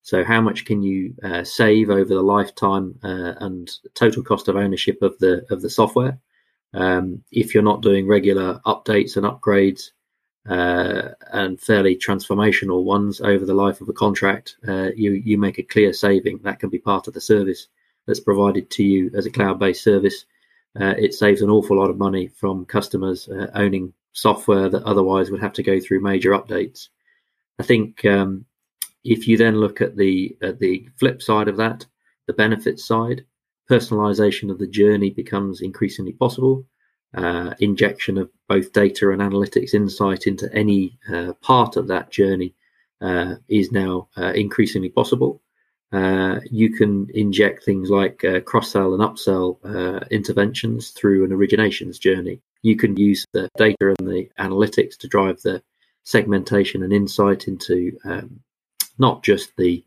So, 0.00 0.24
how 0.24 0.40
much 0.40 0.64
can 0.64 0.82
you 0.82 1.14
uh, 1.22 1.44
save 1.44 1.90
over 1.90 2.14
the 2.14 2.22
lifetime 2.22 2.98
uh, 3.04 3.34
and 3.40 3.70
total 3.92 4.22
cost 4.22 4.48
of 4.48 4.56
ownership 4.56 5.02
of 5.02 5.18
the 5.18 5.44
of 5.50 5.60
the 5.60 5.70
software? 5.70 6.18
Um, 6.74 7.22
if 7.30 7.54
you're 7.54 7.62
not 7.62 7.82
doing 7.82 8.06
regular 8.06 8.60
updates 8.66 9.16
and 9.16 9.26
upgrades, 9.26 9.90
uh, 10.48 11.10
and 11.32 11.60
fairly 11.60 11.96
transformational 11.96 12.82
ones 12.82 13.20
over 13.20 13.44
the 13.44 13.54
life 13.54 13.80
of 13.80 13.88
a 13.88 13.92
contract, 13.92 14.56
uh, 14.66 14.90
you 14.96 15.12
you 15.12 15.38
make 15.38 15.58
a 15.58 15.62
clear 15.62 15.92
saving. 15.92 16.38
That 16.38 16.58
can 16.58 16.68
be 16.68 16.78
part 16.78 17.06
of 17.06 17.14
the 17.14 17.20
service 17.20 17.68
that's 18.06 18.20
provided 18.20 18.68
to 18.70 18.82
you 18.82 19.10
as 19.14 19.26
a 19.26 19.30
cloud-based 19.30 19.84
service. 19.84 20.24
Uh, 20.80 20.94
it 20.98 21.14
saves 21.14 21.42
an 21.42 21.50
awful 21.50 21.76
lot 21.76 21.90
of 21.90 21.98
money 21.98 22.26
from 22.26 22.64
customers 22.64 23.28
uh, 23.28 23.50
owning 23.54 23.92
software 24.12 24.68
that 24.68 24.82
otherwise 24.82 25.30
would 25.30 25.40
have 25.40 25.52
to 25.52 25.62
go 25.62 25.78
through 25.78 26.00
major 26.00 26.30
updates. 26.30 26.88
I 27.58 27.62
think 27.62 28.04
um, 28.04 28.44
if 29.04 29.28
you 29.28 29.36
then 29.36 29.56
look 29.56 29.80
at 29.80 29.96
the 29.96 30.36
at 30.42 30.58
the 30.58 30.88
flip 30.96 31.22
side 31.22 31.48
of 31.48 31.56
that, 31.58 31.86
the 32.26 32.32
benefits 32.32 32.84
side, 32.84 33.24
personalization 33.70 34.50
of 34.50 34.58
the 34.58 34.66
journey 34.66 35.10
becomes 35.10 35.60
increasingly 35.60 36.12
possible 36.12 36.66
uh, 37.14 37.54
injection 37.58 38.18
of 38.18 38.30
both 38.48 38.72
data 38.72 39.10
and 39.10 39.20
analytics 39.20 39.74
insight 39.74 40.26
into 40.26 40.52
any 40.52 40.98
uh, 41.12 41.32
part 41.42 41.76
of 41.76 41.88
that 41.88 42.10
journey 42.10 42.54
uh, 43.00 43.34
is 43.48 43.72
now 43.72 44.08
uh, 44.16 44.32
increasingly 44.32 44.88
possible. 44.88 45.42
Uh, 45.92 46.40
you 46.50 46.72
can 46.72 47.06
inject 47.12 47.64
things 47.64 47.90
like 47.90 48.24
uh, 48.24 48.40
cross 48.40 48.70
sell 48.70 48.94
and 48.94 49.02
upsell 49.02 50.08
interventions 50.10 50.90
through 50.90 51.24
an 51.24 51.30
originations 51.30 52.00
journey. 52.00 52.40
You 52.62 52.76
can 52.76 52.96
use 52.96 53.26
the 53.32 53.50
data 53.58 53.94
and 53.98 54.08
the 54.08 54.30
analytics 54.38 54.96
to 54.98 55.08
drive 55.08 55.42
the 55.42 55.62
segmentation 56.04 56.82
and 56.82 56.92
insight 56.92 57.46
into 57.46 57.98
um, 58.04 58.40
not 58.98 59.22
just 59.22 59.52
the 59.58 59.84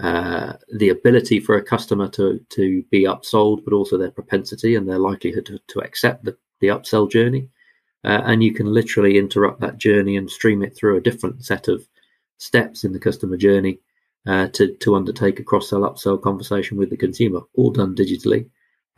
uh, 0.00 0.54
the 0.72 0.88
ability 0.88 1.40
for 1.40 1.56
a 1.56 1.62
customer 1.62 2.08
to 2.08 2.40
to 2.50 2.82
be 2.90 3.04
upsold, 3.04 3.64
but 3.64 3.72
also 3.72 3.96
their 3.96 4.10
propensity 4.10 4.74
and 4.74 4.88
their 4.88 4.98
likelihood 4.98 5.46
to, 5.46 5.58
to 5.68 5.80
accept 5.80 6.24
the 6.24 6.36
the 6.60 6.68
upsell 6.68 7.10
journey. 7.10 7.48
Uh, 8.04 8.20
and 8.26 8.44
you 8.44 8.52
can 8.52 8.66
literally 8.66 9.16
interrupt 9.16 9.60
that 9.60 9.78
journey 9.78 10.16
and 10.16 10.30
stream 10.30 10.62
it 10.62 10.76
through 10.76 10.96
a 10.96 11.00
different 11.00 11.42
set 11.42 11.68
of 11.68 11.86
steps 12.36 12.84
in 12.84 12.92
the 12.92 12.98
customer 12.98 13.36
journey 13.36 13.78
uh, 14.26 14.48
to, 14.48 14.74
to 14.76 14.94
undertake 14.94 15.38
a 15.40 15.42
cross 15.42 15.70
sell 15.70 15.80
upsell 15.80 16.20
conversation 16.20 16.76
with 16.76 16.90
the 16.90 16.96
consumer, 16.96 17.40
all 17.54 17.70
done 17.70 17.94
digitally, 17.94 18.48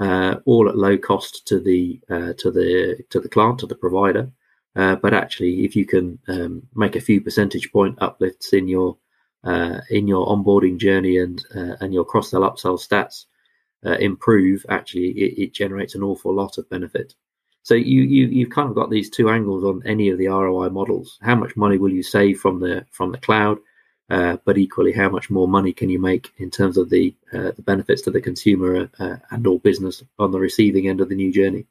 uh, 0.01 0.37
all 0.45 0.69
at 0.69 0.77
low 0.77 0.97
cost 0.99 1.47
to 1.47 1.61
the 1.61 2.01
uh, 2.11 2.33
to 2.39 2.51
the 2.51 2.99
to 3.11 3.21
the 3.21 3.29
client, 3.29 3.59
to 3.59 3.67
the 3.67 3.75
provider. 3.75 4.31
Uh, 4.75 4.95
but 4.97 5.15
actually, 5.15 5.65
if 5.65 5.75
you 5.75 5.87
can 5.87 6.19
um, 6.29 6.63
make 6.75 6.97
a 6.97 7.01
few 7.01 7.21
percentage 7.21 7.73
point 7.73 7.97
uplifts 8.01 8.53
in 8.53 8.69
your 8.69 8.97
uh, 9.45 9.81
in 9.91 10.09
your 10.09 10.27
onboarding 10.27 10.79
journey 10.79 11.19
and 11.19 11.45
and 11.53 11.95
your 11.95 12.05
cross 12.05 12.31
sell 12.31 12.43
upsell 12.43 12.79
stats 12.79 13.27
improve, 14.01 14.67
actually, 14.69 15.11
it, 15.11 15.39
it 15.39 15.55
generates 15.55 15.95
an 15.95 16.03
awful 16.03 16.35
lot 16.35 16.59
of 16.59 16.69
benefit. 16.69 17.15
So 17.67 17.75
you 17.75 18.03
you 18.03 18.27
you've 18.29 18.51
kind 18.51 18.69
of 18.69 18.77
got 18.77 18.91
these 18.91 19.11
two 19.11 19.29
angles 19.29 19.65
on 19.65 19.83
any 19.85 20.09
of 20.09 20.19
the 20.19 20.29
ROI 20.29 20.69
models. 20.69 21.19
How 21.21 21.35
much 21.35 21.57
money 21.57 21.79
will 21.79 21.93
you 21.93 22.05
save 22.05 22.39
from 22.39 22.61
the 22.61 22.87
from 22.93 23.11
the 23.11 23.19
cloud? 23.19 23.59
Uh, 24.09 24.37
but 24.45 24.57
equally, 24.57 24.93
how 24.93 25.09
much 25.09 25.31
more 25.31 25.49
money 25.49 25.73
can 25.73 25.89
you 25.89 25.99
make 25.99 26.33
in 26.39 26.49
terms 26.49 26.77
of 26.77 26.91
the 26.91 27.13
uh, 27.33 27.51
the 27.57 27.63
benefits 27.63 28.03
to 28.03 28.13
the 28.13 28.21
consumer 28.21 28.89
uh, 29.01 29.17
and 29.33 29.45
or 29.49 29.59
business 29.59 30.05
on 30.17 30.31
the 30.31 30.39
receiving 30.39 30.89
end 30.89 31.01
of 31.01 31.09
the 31.09 31.17
new 31.17 31.33
journey? 31.33 31.67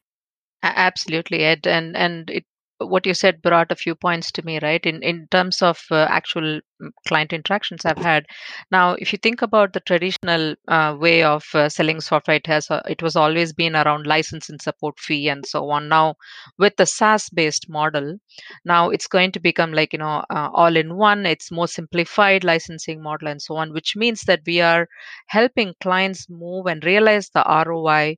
Absolutely, 0.64 1.46
Ed, 1.46 1.66
and 1.66 1.96
and 1.96 2.30
it 2.30 2.44
what 2.80 3.06
you 3.06 3.14
said 3.14 3.42
brought 3.42 3.72
a 3.72 3.76
few 3.76 3.96
points 3.96 4.32
to 4.32 4.46
me 4.46 4.60
right? 4.62 4.86
In 4.86 5.02
in 5.04 5.28
terms 5.32 5.62
of 5.62 5.80
uh, 5.92 6.08
actual 6.10 6.60
mm, 6.82 6.90
client 7.08 7.34
interactions 7.34 7.86
i've 7.86 7.98
had. 7.98 8.26
Now 8.72 8.94
if 8.94 9.14
you 9.14 9.20
think 9.20 9.42
about 9.42 9.74
the 9.74 9.80
traditional 9.80 10.56
uh, 10.68 10.96
way 11.00 11.24
of 11.24 11.44
uh, 11.54 11.70
selling 11.70 12.02
software 12.02 12.38
it 12.38 12.48
has 12.48 12.70
uh, 12.70 12.82
it 12.90 13.02
was 13.02 13.16
always 13.16 13.54
been 13.54 13.76
around 13.76 14.08
license 14.08 14.50
and 14.50 14.62
support 14.62 15.00
fee 15.00 15.30
and 15.30 15.46
so 15.46 15.70
on. 15.70 15.90
Now 15.90 16.16
with 16.58 16.76
the 16.78 16.86
saas 16.86 17.30
based 17.30 17.70
model 17.70 18.18
now 18.64 18.90
it's 18.90 19.08
going 19.08 19.32
to 19.32 19.40
become 19.40 19.74
like 19.74 19.94
you 19.94 20.00
know 20.00 20.24
uh, 20.30 20.50
all 20.54 20.76
in 20.76 20.96
one 20.96 21.26
it's 21.26 21.52
more 21.52 21.68
simplified 21.68 22.44
licensing 22.44 23.02
model 23.02 23.28
and 23.28 23.42
so 23.42 23.56
on 23.56 23.74
which 23.74 23.96
means 23.96 24.22
that 24.24 24.42
we 24.46 24.62
are 24.62 24.88
helping 25.28 25.74
clients 25.82 26.28
move 26.30 26.66
and 26.68 26.84
realize 26.86 27.30
the 27.30 27.44
roi 27.68 28.16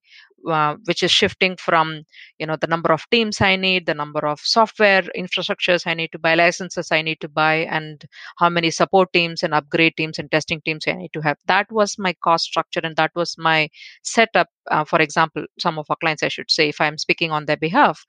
uh, 0.48 0.76
which 0.86 1.04
is 1.04 1.12
shifting 1.12 1.56
from 1.58 2.04
you 2.40 2.46
know 2.46 2.56
the 2.56 2.68
number 2.68 2.92
of 2.92 3.06
teams 3.12 3.42
i 3.42 3.56
need 3.56 3.86
the 3.86 3.94
number 3.94 4.26
of 4.26 4.40
software 4.40 5.04
infrastructures 5.16 5.86
i 5.86 5.94
need 5.94 6.12
to 6.12 6.20
buy 6.20 6.36
licenses 6.36 6.92
i 6.92 7.02
need 7.02 7.20
to 7.20 7.28
buy 7.28 7.56
and 7.70 8.06
how 8.38 8.50
many 8.50 8.72
support 8.72 9.12
teams 9.14 9.44
and 9.44 9.54
upgrade 9.54 9.96
teams 9.98 10.20
and 10.20 10.32
testing 10.32 10.62
teams 10.62 10.86
i 10.88 10.94
need 10.94 11.12
to 11.14 11.22
have. 11.22 11.38
That 11.48 11.72
was 11.72 11.98
my 11.98 12.14
cost 12.24 12.46
structure 12.46 12.82
and 12.84 12.96
that 12.96 13.12
was 13.16 13.36
my 13.38 13.70
setup 14.04 14.50
uh, 14.70 14.84
for 14.84 15.02
example 15.02 15.46
some 15.60 15.80
of 15.80 15.86
our 15.90 15.96
clients 15.98 16.24
i 16.24 16.28
should 16.28 16.52
say 16.52 16.70
if 16.70 16.82
i'm 16.82 16.98
speaking 16.98 17.32
on 17.32 17.46
their 17.46 17.58
behalf. 17.58 18.06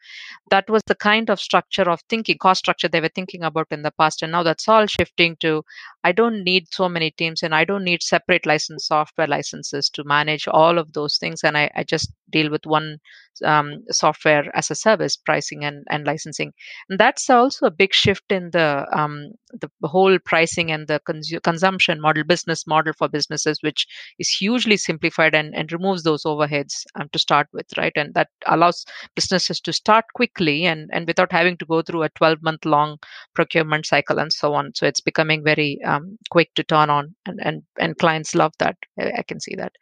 That 0.50 0.68
was 0.68 0.83
the 0.87 0.95
kind 0.95 1.30
of 1.30 1.40
structure 1.40 1.88
of 1.88 2.00
thinking 2.09 2.38
cost 2.38 2.61
structure 2.61 2.88
they 2.88 3.00
were 3.00 3.09
thinking 3.14 3.42
about 3.42 3.66
in 3.71 3.83
the 3.83 3.92
past 3.92 4.23
and 4.23 4.33
now 4.33 4.42
that's 4.42 4.68
all 4.68 4.87
shifting 4.87 5.37
to 5.40 5.62
i 6.04 6.12
don't 6.12 6.45
need 6.45 6.66
so 6.71 6.88
many 6.88 7.11
teams 7.11 7.42
and 7.42 7.54
i 7.54 7.64
don't 7.64 7.85
need 7.85 8.02
separate 8.02 8.47
license 8.47 8.87
software 8.87 9.26
licenses 9.26 9.90
to 9.90 10.04
manage 10.04 10.47
all 10.49 10.78
of 10.78 10.92
those 10.92 11.18
things 11.18 11.45
and 11.45 11.57
i, 11.57 11.71
I 11.75 11.85
just 11.85 12.12
deal 12.31 12.51
with 12.51 12.67
one 12.67 12.99
um, 13.45 13.85
software 13.90 14.50
as 14.54 14.71
a 14.71 14.75
service 14.75 15.16
pricing 15.16 15.64
and, 15.64 15.85
and 15.90 16.07
licensing. 16.07 16.52
And 16.88 16.99
that's 16.99 17.28
also 17.30 17.66
a 17.66 17.71
big 17.71 17.95
shift 17.95 18.30
in 18.30 18.50
the 18.50 18.87
um, 18.92 19.33
the 19.52 19.71
whole 19.85 20.18
pricing 20.18 20.71
and 20.71 20.87
the 20.88 21.00
cons- 21.07 21.33
consumption 21.42 22.00
model 22.00 22.25
business 22.25 22.66
model 22.66 22.92
for 22.99 23.09
businesses 23.09 23.59
which 23.62 23.87
is 24.18 24.28
hugely 24.28 24.76
simplified 24.76 25.35
and, 25.35 25.54
and 25.54 25.73
removes 25.73 26.02
those 26.02 26.25
overheads 26.25 26.85
um, 26.97 27.09
to 27.12 27.18
start 27.18 27.47
with 27.52 27.66
right? 27.76 27.92
And 27.97 28.14
that 28.14 28.28
allows 28.47 28.85
businesses 29.14 29.61
to 29.61 29.73
start 29.73 30.04
quickly 30.14 30.66
and 30.66 30.90
and 30.92 31.07
without 31.07 31.33
having 31.33 31.57
to 31.59 31.66
go 31.66 31.83
through 31.83 32.02
a 32.02 32.11
12 32.11 32.42
month 32.42 32.64
long 32.64 32.99
procurement 33.35 33.87
cycle 33.87 34.18
and 34.18 34.33
so 34.33 34.54
on. 34.54 34.73
So 34.75 34.87
it's 34.87 35.00
becoming 35.00 35.42
very 35.45 35.78
um, 35.85 36.18
quick 36.30 36.52
to 36.54 36.64
turn 36.64 36.90
on 36.90 37.14
and, 37.26 37.40
and 37.42 37.62
and 37.78 37.99
clients 37.99 38.35
love 38.35 38.52
that. 38.59 38.76
I, 38.99 39.12
I 39.18 39.23
can 39.23 39.40
see 39.40 39.54
that. 39.57 39.73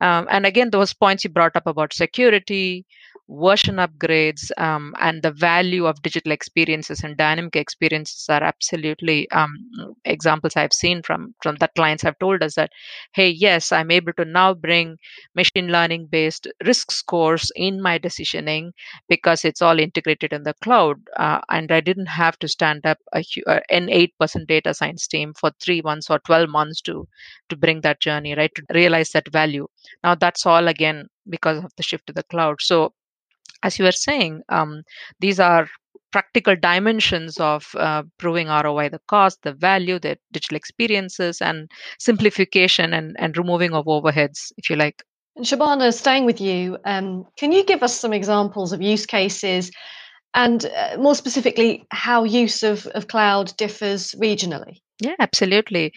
Um, 0.00 0.26
and 0.30 0.46
again 0.46 0.70
those 0.70 0.92
points 0.92 1.24
you 1.24 1.30
brought 1.30 1.56
up 1.56 1.66
about 1.66 1.92
security 1.92 2.86
version 3.28 3.76
upgrades 3.76 4.50
um, 4.58 4.94
and 5.00 5.22
the 5.22 5.32
value 5.32 5.86
of 5.86 6.02
digital 6.02 6.32
experiences 6.32 7.02
and 7.02 7.16
dynamic 7.16 7.56
experiences 7.56 8.26
are 8.28 8.42
absolutely 8.42 9.30
um, 9.30 9.56
examples 10.04 10.54
I've 10.56 10.72
seen 10.72 11.02
from 11.02 11.34
from 11.42 11.56
that 11.56 11.74
clients 11.74 12.02
have 12.02 12.18
told 12.18 12.42
us 12.42 12.56
that, 12.56 12.70
hey, 13.14 13.30
yes, 13.30 13.72
I'm 13.72 13.90
able 13.90 14.12
to 14.14 14.24
now 14.24 14.54
bring 14.54 14.96
machine 15.34 15.68
learning 15.68 16.08
based 16.10 16.46
risk 16.64 16.90
scores 16.90 17.50
in 17.56 17.80
my 17.80 17.98
decisioning 17.98 18.70
because 19.08 19.44
it's 19.44 19.62
all 19.62 19.78
integrated 19.78 20.32
in 20.32 20.42
the 20.42 20.54
cloud, 20.62 20.96
uh, 21.16 21.40
and 21.48 21.70
I 21.72 21.80
didn't 21.80 22.06
have 22.06 22.38
to 22.40 22.48
stand 22.48 22.84
up 22.86 22.98
a, 23.14 23.24
uh, 23.46 23.60
an 23.70 23.88
eight 23.88 24.12
person 24.18 24.44
data 24.46 24.74
science 24.74 25.06
team 25.06 25.32
for 25.38 25.50
three 25.60 25.80
months 25.82 26.10
or 26.10 26.18
twelve 26.20 26.48
months 26.50 26.80
to 26.82 27.06
to 27.48 27.56
bring 27.56 27.80
that 27.82 28.00
journey 28.00 28.34
right 28.34 28.54
to 28.54 28.62
realize 28.74 29.10
that 29.10 29.30
value. 29.32 29.66
Now 30.02 30.14
that's 30.14 30.44
all 30.46 30.68
again 30.68 31.06
because 31.28 31.58
of 31.64 31.72
the 31.76 31.82
shift 31.82 32.06
to 32.08 32.12
the 32.12 32.24
cloud. 32.24 32.56
So 32.60 32.92
as 33.62 33.78
you 33.78 33.84
were 33.84 33.92
saying, 33.92 34.42
um, 34.48 34.82
these 35.20 35.40
are 35.40 35.68
practical 36.12 36.54
dimensions 36.54 37.38
of 37.38 37.74
uh, 37.76 38.02
proving 38.18 38.48
ROI, 38.48 38.90
the 38.90 39.00
cost, 39.08 39.42
the 39.42 39.52
value, 39.52 39.98
the 39.98 40.18
digital 40.30 40.56
experiences, 40.56 41.40
and 41.40 41.70
simplification 41.98 42.92
and, 42.92 43.16
and 43.18 43.36
removing 43.36 43.72
of 43.72 43.86
overheads, 43.86 44.52
if 44.58 44.68
you 44.68 44.76
like. 44.76 45.02
And 45.36 45.46
Shabana, 45.46 45.92
staying 45.94 46.26
with 46.26 46.40
you, 46.40 46.76
um, 46.84 47.26
can 47.38 47.52
you 47.52 47.64
give 47.64 47.82
us 47.82 47.98
some 47.98 48.12
examples 48.12 48.72
of 48.72 48.82
use 48.82 49.06
cases 49.06 49.70
and 50.34 50.64
uh, 50.64 50.96
more 50.98 51.14
specifically, 51.14 51.86
how 51.90 52.24
use 52.24 52.62
of, 52.62 52.86
of 52.88 53.08
cloud 53.08 53.54
differs 53.56 54.12
regionally? 54.12 54.80
Yeah, 55.02 55.16
absolutely. 55.18 55.92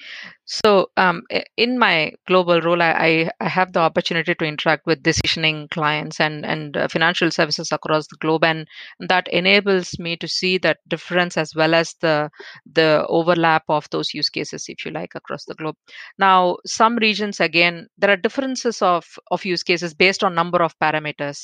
So, 0.46 0.90
um, 0.98 1.22
in 1.58 1.78
my 1.78 2.14
global 2.28 2.60
role, 2.62 2.82
I, 2.82 3.30
I 3.40 3.48
have 3.48 3.72
the 3.74 3.80
opportunity 3.82 4.34
to 4.34 4.46
interact 4.46 4.86
with 4.88 5.04
decisioning 5.04 5.70
clients 5.70 6.20
and 6.20 6.44
and 6.46 6.76
uh, 6.76 6.88
financial 6.88 7.30
services 7.30 7.72
across 7.72 8.08
the 8.08 8.16
globe, 8.20 8.44
and 8.44 8.68
that 9.00 9.28
enables 9.28 10.00
me 10.00 10.18
to 10.18 10.28
see 10.28 10.58
that 10.60 10.80
difference 10.88 11.38
as 11.38 11.54
well 11.54 11.76
as 11.76 11.94
the 12.02 12.30
the 12.66 13.06
overlap 13.08 13.64
of 13.70 13.88
those 13.92 14.14
use 14.14 14.30
cases, 14.30 14.66
if 14.70 14.86
you 14.86 14.92
like, 14.92 15.14
across 15.14 15.46
the 15.46 15.56
globe. 15.56 15.76
Now, 16.18 16.58
some 16.66 16.96
regions 16.96 17.40
again, 17.40 17.88
there 17.98 18.10
are 18.10 18.18
differences 18.18 18.82
of 18.82 19.06
of 19.30 19.46
use 19.46 19.62
cases 19.64 19.94
based 19.94 20.24
on 20.24 20.34
number 20.34 20.64
of 20.64 20.78
parameters. 20.80 21.44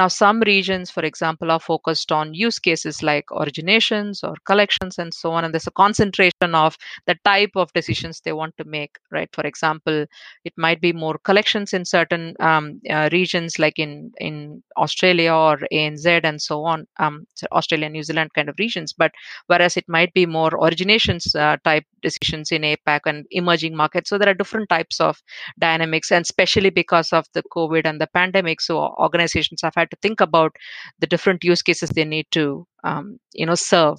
Now, 0.00 0.08
some 0.08 0.40
regions, 0.40 0.90
for 0.90 1.04
example, 1.04 1.50
are 1.50 1.60
focused 1.60 2.10
on 2.10 2.32
use 2.32 2.58
cases 2.58 3.02
like 3.02 3.26
originations 3.26 4.24
or 4.24 4.34
collections 4.46 4.96
and 4.96 5.12
so 5.12 5.30
on. 5.32 5.44
And 5.44 5.52
there's 5.52 5.66
a 5.66 5.72
concentration 5.72 6.54
of 6.54 6.78
the 7.06 7.16
type 7.22 7.50
of 7.54 7.70
decisions 7.74 8.22
they 8.22 8.32
want 8.32 8.56
to 8.56 8.64
make, 8.64 8.96
right? 9.10 9.28
For 9.34 9.46
example, 9.46 10.06
it 10.46 10.54
might 10.56 10.80
be 10.80 10.94
more 10.94 11.18
collections 11.18 11.74
in 11.74 11.84
certain 11.84 12.34
um, 12.40 12.80
uh, 12.88 13.10
regions, 13.12 13.58
like 13.58 13.78
in, 13.78 14.10
in 14.16 14.62
Australia 14.78 15.34
or 15.34 15.58
ANZ 15.70 16.06
and 16.24 16.40
so 16.40 16.64
on, 16.64 16.86
um, 16.98 17.26
Australia, 17.52 17.90
New 17.90 18.02
Zealand 18.02 18.30
kind 18.34 18.48
of 18.48 18.54
regions. 18.58 18.94
But 18.94 19.12
whereas 19.48 19.76
it 19.76 19.84
might 19.86 20.14
be 20.14 20.24
more 20.24 20.52
originations 20.52 21.36
uh, 21.36 21.58
type 21.62 21.84
decisions 22.00 22.52
in 22.52 22.62
APAC 22.62 23.00
and 23.04 23.26
emerging 23.32 23.76
markets. 23.76 24.08
So 24.08 24.16
there 24.16 24.30
are 24.30 24.34
different 24.42 24.70
types 24.70 24.98
of 24.98 25.22
dynamics, 25.58 26.10
and 26.10 26.22
especially 26.22 26.70
because 26.70 27.12
of 27.12 27.26
the 27.34 27.42
COVID 27.54 27.82
and 27.84 28.00
the 28.00 28.08
pandemic, 28.14 28.62
so 28.62 28.78
organizations 28.98 29.60
have 29.60 29.74
had 29.76 29.89
to 29.90 29.96
think 30.02 30.20
about 30.20 30.54
the 31.00 31.06
different 31.06 31.44
use 31.44 31.62
cases 31.62 31.90
they 31.90 32.04
need 32.04 32.26
to 32.32 32.66
um, 32.84 33.18
you 33.34 33.46
know 33.46 33.54
serve 33.54 33.98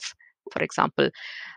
for 0.51 0.63
example. 0.63 1.10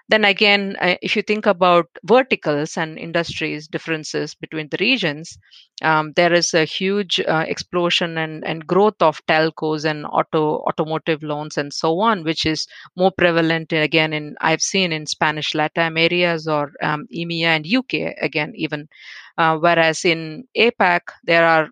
Then 0.08 0.24
again 0.24 0.76
uh, 0.80 0.96
if 1.02 1.16
you 1.16 1.22
think 1.22 1.46
about 1.46 1.86
verticals 2.04 2.76
and 2.76 2.98
industries 2.98 3.66
differences 3.68 4.34
between 4.34 4.68
the 4.68 4.76
regions 4.80 5.38
um, 5.82 6.12
there 6.16 6.32
is 6.32 6.54
a 6.54 6.64
huge 6.64 7.20
uh, 7.20 7.44
explosion 7.48 8.18
and, 8.18 8.44
and 8.44 8.66
growth 8.66 9.00
of 9.00 9.24
telcos 9.26 9.84
and 9.84 10.06
auto 10.06 10.58
automotive 10.68 11.22
loans 11.22 11.56
and 11.58 11.72
so 11.72 11.98
on 12.00 12.22
which 12.24 12.46
is 12.46 12.66
more 12.96 13.10
prevalent 13.16 13.72
again 13.72 14.12
in 14.12 14.34
i've 14.40 14.62
seen 14.62 14.92
in 14.92 15.06
spanish 15.06 15.52
latam 15.52 15.98
areas 15.98 16.46
or 16.46 16.72
um, 16.82 17.06
emea 17.14 17.46
and 17.56 17.66
uk 17.74 17.92
again 18.20 18.52
even. 18.54 18.88
Uh, 19.36 19.56
whereas 19.58 20.04
in 20.04 20.44
apac 20.56 21.00
there 21.24 21.44
are 21.46 21.68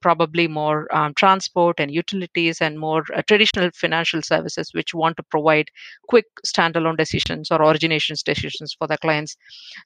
probably 0.00 0.48
more 0.48 0.92
um, 0.94 1.14
transport 1.14 1.80
and 1.80 1.90
utilities 1.90 2.60
and 2.60 2.78
more 2.78 3.02
uh, 3.14 3.22
traditional 3.26 3.70
financial 3.74 4.22
services 4.22 4.70
which 4.72 4.94
want 4.94 5.16
to 5.16 5.22
provide 5.24 5.70
quick 6.08 6.26
standalone 6.46 6.96
decisions 6.96 7.50
or 7.50 7.58
originations 7.58 8.22
decisions 8.22 8.74
for 8.78 8.86
their 8.86 8.98
clients. 8.98 9.36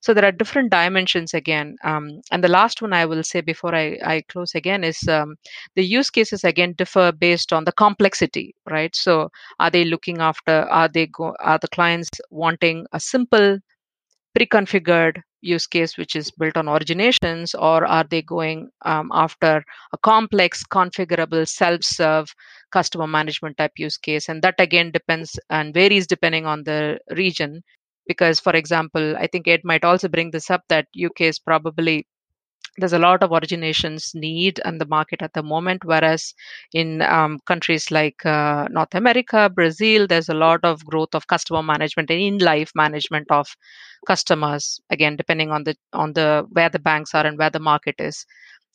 So 0.02 0.14
there 0.14 0.24
are 0.24 0.32
different 0.32 0.70
dimensions 0.70 1.34
again 1.34 1.76
um, 1.84 2.20
and 2.30 2.42
the 2.42 2.48
last 2.48 2.82
one 2.82 2.92
i 2.92 3.04
will 3.04 3.22
say 3.22 3.40
before 3.40 3.74
i, 3.74 3.98
I 4.04 4.22
close 4.28 4.54
again 4.54 4.84
is 4.84 5.06
um, 5.08 5.36
the 5.74 5.84
use 5.84 6.10
cases 6.10 6.44
again 6.44 6.74
differ 6.74 7.12
based 7.12 7.52
on 7.52 7.64
the 7.64 7.72
complexity 7.72 8.54
right? 8.68 8.94
So 8.94 9.30
are 9.60 9.70
they 9.70 9.84
looking 9.84 10.18
after 10.18 10.62
are 10.70 10.88
they 10.88 11.06
go 11.06 11.34
are 11.40 11.58
the 11.58 11.68
clients 11.68 12.10
wanting 12.30 12.86
a 12.92 13.00
simple 13.00 13.58
pre-configured 14.36 15.20
use 15.40 15.66
case 15.66 15.96
which 15.96 16.14
is 16.14 16.30
built 16.30 16.56
on 16.58 16.66
originations 16.66 17.54
or 17.58 17.86
are 17.86 18.04
they 18.10 18.20
going 18.20 18.68
um, 18.84 19.10
after 19.14 19.64
a 19.94 19.98
complex 20.02 20.62
configurable 20.64 21.48
self-serve 21.48 22.26
customer 22.70 23.06
management 23.06 23.56
type 23.56 23.72
use 23.78 23.96
case? 23.96 24.28
And 24.28 24.42
that 24.42 24.56
again 24.58 24.90
depends 24.90 25.38
and 25.48 25.72
varies 25.72 26.06
depending 26.06 26.44
on 26.46 26.64
the 26.64 26.98
region. 27.16 27.62
Because 28.06 28.38
for 28.38 28.52
example 28.52 29.16
i 29.16 29.26
think 29.26 29.48
ed 29.48 29.62
might 29.64 29.84
also 29.84 30.08
bring 30.08 30.30
this 30.30 30.48
up 30.48 30.62
that 30.68 30.86
uk 31.06 31.20
is 31.20 31.40
probably 31.40 32.06
there's 32.78 32.92
a 32.92 32.98
lot 32.98 33.22
of 33.22 33.30
originations 33.30 34.14
need 34.14 34.60
in 34.64 34.78
the 34.78 34.86
market 34.86 35.22
at 35.22 35.32
the 35.32 35.42
moment 35.42 35.84
whereas 35.84 36.34
in 36.72 37.02
um, 37.02 37.38
countries 37.46 37.90
like 37.90 38.24
uh, 38.26 38.66
north 38.70 38.94
america 38.94 39.50
brazil 39.54 40.06
there's 40.06 40.28
a 40.28 40.34
lot 40.34 40.60
of 40.64 40.84
growth 40.84 41.14
of 41.14 41.26
customer 41.26 41.62
management 41.62 42.10
and 42.10 42.20
in 42.20 42.38
life 42.38 42.70
management 42.74 43.26
of 43.30 43.46
customers 44.06 44.80
again 44.90 45.16
depending 45.16 45.50
on 45.50 45.64
the 45.64 45.74
on 45.92 46.12
the 46.12 46.46
where 46.52 46.68
the 46.68 46.78
banks 46.78 47.14
are 47.14 47.26
and 47.26 47.38
where 47.38 47.50
the 47.50 47.60
market 47.60 47.96
is. 47.98 48.24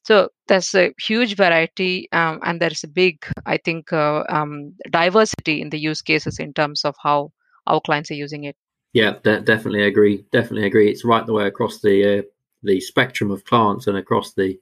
So 0.04 0.30
there's 0.48 0.74
a 0.74 0.94
huge 1.00 1.36
variety 1.36 2.08
um, 2.12 2.40
and 2.44 2.60
there's 2.60 2.84
a 2.84 2.88
big 2.88 3.24
i 3.46 3.58
think 3.58 3.94
uh, 3.94 4.24
um, 4.30 4.74
diversity 4.90 5.62
in 5.62 5.70
the 5.70 5.80
use 5.80 6.02
cases 6.02 6.40
in 6.40 6.54
terms 6.54 6.84
of 6.86 6.96
how 7.02 7.32
our 7.68 7.80
clients 7.82 8.12
are 8.12 8.16
using 8.26 8.44
it. 8.46 8.56
Yeah 8.94 9.14
de- 9.24 9.42
definitely 9.42 9.84
agree 9.84 10.26
definitely 10.32 10.68
agree. 10.68 10.90
It's 10.90 11.06
right 11.06 11.26
the 11.26 11.34
way 11.34 11.46
across 11.48 11.82
the 11.82 12.20
uh, 12.20 12.22
the 12.64 12.80
spectrum 12.80 13.32
of 13.32 13.46
clients 13.46 13.88
and 13.88 13.98
across 13.98 14.34
the 14.34 14.60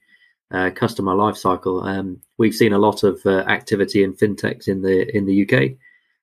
uh, 0.52 0.72
customer 0.72 1.14
lifecycle. 1.14 1.86
Um, 1.86 2.22
we've 2.38 2.56
seen 2.56 2.74
a 2.74 2.80
lot 2.80 3.04
of 3.04 3.22
uh, 3.26 3.40
activity 3.42 4.04
in 4.04 4.14
fintechs 4.14 4.68
in 4.68 4.82
the 4.82 5.16
in 5.16 5.26
the 5.26 5.44
UK, 5.44 5.78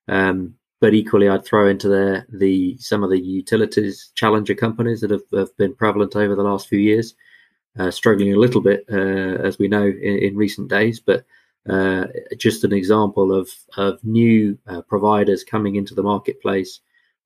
um, 0.09 0.55
but 0.81 0.95
equally, 0.95 1.29
I'd 1.29 1.45
throw 1.45 1.69
into 1.69 1.89
there 1.89 2.27
the 2.29 2.77
some 2.79 3.03
of 3.03 3.11
the 3.11 3.21
utilities 3.21 4.11
challenger 4.15 4.55
companies 4.55 5.01
that 5.01 5.11
have, 5.11 5.23
have 5.33 5.57
been 5.57 5.75
prevalent 5.75 6.17
over 6.17 6.35
the 6.35 6.43
last 6.43 6.69
few 6.69 6.79
years, 6.79 7.15
uh, 7.79 7.91
struggling 7.91 8.33
a 8.33 8.39
little 8.39 8.61
bit 8.61 8.85
uh, 8.91 9.43
as 9.43 9.59
we 9.59 9.69
know 9.69 9.85
in, 9.85 10.19
in 10.19 10.37
recent 10.37 10.69
days, 10.69 11.01
but. 11.01 11.25
Uh, 11.69 12.07
just 12.39 12.63
an 12.63 12.73
example 12.73 13.35
of 13.35 13.51
of 13.77 13.99
new 14.05 14.57
uh, 14.69 14.83
providers 14.83 15.43
coming 15.43 15.75
into 15.75 15.97
the 15.97 16.03
marketplace 16.05 16.79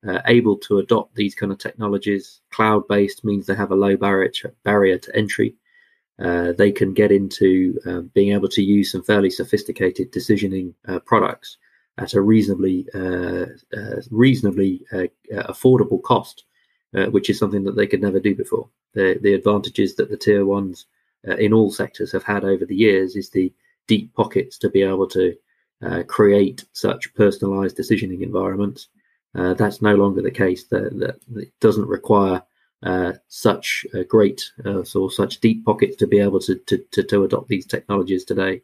uh, 0.07 0.21
able 0.25 0.57
to 0.57 0.79
adopt 0.79 1.15
these 1.15 1.35
kind 1.35 1.51
of 1.51 1.57
technologies. 1.57 2.41
Cloud 2.51 2.87
based 2.87 3.23
means 3.23 3.45
they 3.45 3.55
have 3.55 3.71
a 3.71 3.75
low 3.75 3.95
barrier 3.95 4.29
to, 4.29 4.51
barrier 4.63 4.97
to 4.97 5.15
entry. 5.15 5.55
Uh, 6.21 6.51
they 6.53 6.71
can 6.71 6.93
get 6.93 7.11
into 7.11 7.79
uh, 7.85 8.01
being 8.13 8.33
able 8.33 8.47
to 8.47 8.61
use 8.61 8.91
some 8.91 9.03
fairly 9.03 9.29
sophisticated 9.29 10.11
decisioning 10.11 10.73
uh, 10.87 10.99
products 10.99 11.57
at 11.97 12.13
a 12.13 12.21
reasonably 12.21 12.87
uh, 12.93 13.45
uh, 13.75 14.01
reasonably 14.11 14.85
affordable 15.33 16.01
cost, 16.03 16.45
which 17.09 17.29
is 17.29 17.39
something 17.39 17.63
that 17.63 17.75
they 17.75 17.87
could 17.87 18.01
never 18.01 18.19
do 18.19 18.35
before. 18.35 18.67
The 18.93 19.19
the 19.21 19.33
advantages 19.33 19.95
that 19.95 20.09
the 20.09 20.17
tier 20.17 20.45
ones 20.45 20.85
in 21.23 21.53
all 21.53 21.71
sectors 21.71 22.11
have 22.11 22.23
had 22.23 22.43
over 22.43 22.65
the 22.65 22.75
years 22.75 23.15
is 23.15 23.29
the 23.29 23.51
deep 23.87 24.13
pockets 24.13 24.57
to 24.59 24.69
be 24.69 24.83
able 24.83 25.07
to 25.07 25.35
create 26.07 26.63
such 26.73 27.13
personalized 27.15 27.77
decisioning 27.77 28.21
environments 28.21 28.87
uh, 29.35 29.53
that's 29.53 29.81
no 29.81 29.95
longer 29.95 30.21
the 30.21 30.31
case. 30.31 30.65
That, 30.65 30.97
that 30.99 31.41
it 31.41 31.51
doesn't 31.59 31.87
require 31.87 32.43
uh, 32.83 33.13
such 33.27 33.85
great 34.07 34.41
uh, 34.65 34.83
or 34.95 35.11
such 35.11 35.39
deep 35.39 35.63
pockets 35.65 35.95
to 35.97 36.07
be 36.07 36.19
able 36.19 36.39
to 36.41 36.55
to, 36.55 36.77
to, 36.91 37.03
to 37.03 37.23
adopt 37.23 37.47
these 37.47 37.65
technologies 37.65 38.25
today. 38.25 38.61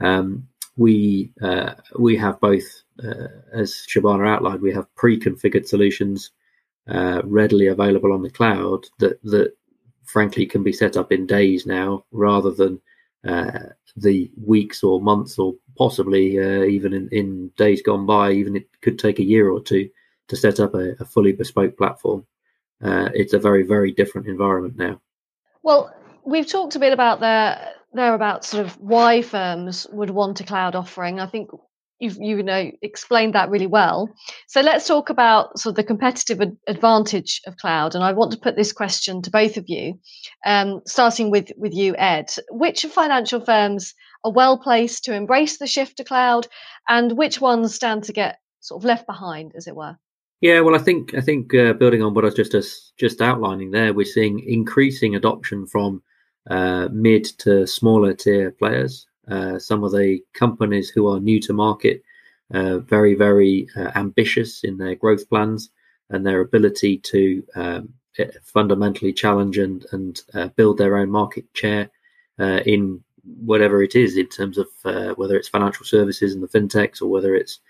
Um, 0.00 0.48
we 0.76 1.32
uh, 1.42 1.74
we 1.98 2.16
have 2.16 2.40
both, 2.40 2.64
uh, 3.02 3.28
as 3.52 3.84
Shabana 3.88 4.28
outlined, 4.28 4.62
we 4.62 4.72
have 4.72 4.94
pre-configured 4.94 5.66
solutions 5.66 6.30
readily 7.24 7.66
available 7.68 8.12
on 8.12 8.22
the 8.22 8.30
cloud 8.30 8.86
that 8.98 9.22
that 9.22 9.54
frankly 10.04 10.46
can 10.46 10.62
be 10.62 10.72
set 10.72 10.96
up 10.96 11.12
in 11.12 11.26
days 11.26 11.66
now, 11.66 12.04
rather 12.10 12.50
than 12.50 12.80
the 13.24 14.30
weeks 14.44 14.82
or 14.82 15.00
months 15.00 15.38
or 15.38 15.54
possibly 15.76 16.38
uh, 16.38 16.64
even 16.64 16.92
in, 16.92 17.08
in 17.12 17.50
days 17.56 17.82
gone 17.82 18.06
by, 18.06 18.32
even 18.32 18.56
it 18.56 18.68
could 18.80 18.98
take 18.98 19.18
a 19.18 19.24
year 19.24 19.50
or 19.50 19.60
two 19.60 19.88
to 20.28 20.36
set 20.36 20.60
up 20.60 20.74
a, 20.74 20.92
a 21.00 21.04
fully 21.04 21.32
bespoke 21.32 21.76
platform. 21.76 22.26
Uh, 22.82 23.10
it's 23.14 23.32
a 23.32 23.38
very, 23.38 23.62
very 23.62 23.92
different 23.92 24.26
environment 24.26 24.76
now. 24.76 25.00
Well, 25.62 25.94
we've 26.24 26.46
talked 26.46 26.74
a 26.74 26.80
bit 26.80 26.92
about 26.92 27.20
there 27.20 27.74
there 27.94 28.14
about 28.14 28.44
sort 28.44 28.64
of 28.64 28.72
why 28.80 29.20
firms 29.20 29.86
would 29.92 30.10
want 30.10 30.40
a 30.40 30.44
cloud 30.44 30.74
offering. 30.74 31.20
I 31.20 31.26
think 31.26 31.50
you've 32.02 32.18
you 32.20 32.42
know 32.42 32.70
explained 32.82 33.34
that 33.34 33.48
really 33.48 33.66
well. 33.66 34.08
So 34.48 34.60
let's 34.60 34.86
talk 34.86 35.08
about 35.08 35.58
sort 35.58 35.72
of 35.72 35.76
the 35.76 35.84
competitive 35.84 36.40
ad- 36.40 36.56
advantage 36.66 37.40
of 37.46 37.56
cloud. 37.56 37.94
And 37.94 38.04
I 38.04 38.12
want 38.12 38.32
to 38.32 38.38
put 38.38 38.56
this 38.56 38.72
question 38.72 39.22
to 39.22 39.30
both 39.30 39.56
of 39.56 39.64
you, 39.68 39.98
um, 40.44 40.80
starting 40.86 41.30
with 41.30 41.50
with 41.56 41.72
you, 41.72 41.94
Ed. 41.96 42.30
Which 42.50 42.84
financial 42.84 43.40
firms 43.40 43.94
are 44.24 44.32
well 44.32 44.58
placed 44.58 45.04
to 45.04 45.14
embrace 45.14 45.58
the 45.58 45.66
shift 45.66 45.96
to 45.98 46.04
cloud, 46.04 46.46
and 46.88 47.16
which 47.16 47.40
ones 47.40 47.74
stand 47.74 48.04
to 48.04 48.12
get 48.12 48.38
sort 48.60 48.80
of 48.80 48.84
left 48.84 49.06
behind, 49.06 49.52
as 49.56 49.66
it 49.66 49.76
were? 49.76 49.96
Yeah, 50.40 50.60
well, 50.60 50.74
I 50.74 50.78
think 50.78 51.14
I 51.14 51.20
think 51.20 51.54
uh, 51.54 51.72
building 51.72 52.02
on 52.02 52.14
what 52.14 52.24
I 52.24 52.28
was 52.28 52.34
just 52.34 52.96
just 52.98 53.22
outlining 53.22 53.70
there, 53.70 53.94
we're 53.94 54.04
seeing 54.04 54.40
increasing 54.40 55.14
adoption 55.14 55.66
from 55.66 56.02
uh, 56.50 56.88
mid 56.92 57.24
to 57.38 57.66
smaller 57.66 58.12
tier 58.12 58.50
players. 58.50 59.06
Uh, 59.28 59.58
some 59.58 59.84
of 59.84 59.92
the 59.92 60.20
companies 60.34 60.90
who 60.90 61.08
are 61.08 61.20
new 61.20 61.40
to 61.40 61.52
market, 61.52 62.02
uh, 62.52 62.78
very, 62.78 63.14
very 63.14 63.68
uh, 63.76 63.90
ambitious 63.94 64.64
in 64.64 64.76
their 64.76 64.94
growth 64.94 65.28
plans 65.28 65.70
and 66.10 66.26
their 66.26 66.40
ability 66.40 66.98
to 66.98 67.42
um, 67.54 67.88
eh, 68.18 68.30
fundamentally 68.42 69.12
challenge 69.12 69.58
and, 69.58 69.86
and 69.92 70.22
uh, 70.34 70.48
build 70.48 70.76
their 70.76 70.96
own 70.96 71.10
market 71.10 71.44
share 71.54 71.90
in 72.66 73.00
whatever 73.40 73.84
it 73.84 73.94
is, 73.94 74.16
in 74.16 74.26
terms 74.26 74.58
of 74.58 74.66
whether 75.16 75.36
it's 75.36 75.48
financial 75.48 75.86
services 75.86 76.34
and 76.34 76.42
the 76.42 76.48
fintechs 76.48 77.00
or 77.00 77.06
whether 77.06 77.36
it's 77.36 77.60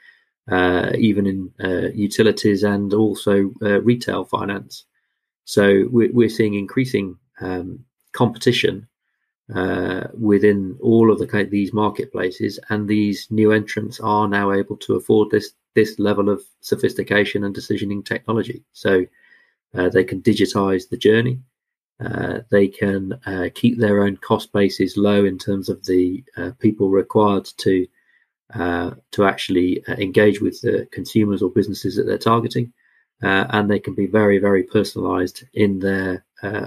even 0.99 1.27
in 1.27 1.53
utilities 1.95 2.62
and 2.62 2.95
also 2.95 3.53
retail 3.61 4.25
finance. 4.25 4.87
So 5.45 5.88
we're, 5.91 6.11
we're 6.11 6.31
seeing 6.31 6.55
increasing 6.55 7.19
um, 7.43 7.85
competition 8.12 8.88
uh, 9.55 10.09
within 10.19 10.79
all 10.81 11.11
of 11.11 11.19
the 11.19 11.49
these 11.51 11.73
marketplaces, 11.73 12.59
and 12.71 12.88
these 12.88 13.27
new 13.31 13.53
entrants 13.53 14.01
are 14.01 14.29
now 14.29 14.53
able 14.53 14.77
to 14.79 14.95
afford 14.95 15.31
this 15.31 15.53
this 15.75 15.99
level 15.99 16.29
of 16.29 16.43
sophistication 16.61 17.45
and 17.45 17.55
decisioning 17.55 18.05
technology. 18.05 18.62
So 18.73 19.05
uh, 19.75 19.88
they 19.88 20.05
can 20.05 20.23
digitize 20.23 20.88
the 20.88 20.97
journey. 20.97 21.41
Uh, 22.03 22.41
they 22.51 22.69
can 22.69 23.12
uh, 23.27 23.49
keep 23.55 23.79
their 23.79 24.03
own 24.03 24.17
cost 24.19 24.53
bases 24.53 24.97
low 24.97 25.25
in 25.25 25.38
terms 25.38 25.69
of 25.69 25.85
the 25.85 26.25
uh, 26.37 26.51
people 26.59 26.88
required 26.88 27.45
to 27.59 27.87
uh, 28.55 28.93
to 29.11 29.25
actually 29.25 29.83
engage 29.88 30.41
with 30.41 30.61
the 30.61 30.87
consumers 30.93 31.43
or 31.43 31.51
businesses 31.51 31.97
that 31.97 32.05
they're 32.05 32.19
targeting, 32.19 32.73
and 33.21 33.71
they 33.71 33.79
can 33.79 33.95
be 33.95 34.07
very 34.07 34.38
very 34.38 34.62
personalized 34.62 35.45
in 35.55 35.79
their 35.79 36.25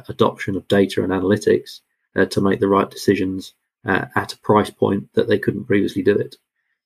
adoption 0.08 0.56
of 0.56 0.67
data 0.67 1.04
and 1.04 1.12
analytics 1.12 1.82
uh, 2.15 2.25
to 2.25 2.41
make 2.41 2.60
the 2.60 2.67
right 2.67 2.89
decisions 2.89 3.54
uh, 3.86 4.06
at 4.15 4.34
a 4.34 4.38
price 4.39 4.69
point 4.69 5.13
that 5.13 5.28
they 5.28 5.39
couldn't 5.39 5.65
previously 5.65 6.01
do 6.01 6.15
it. 6.15 6.36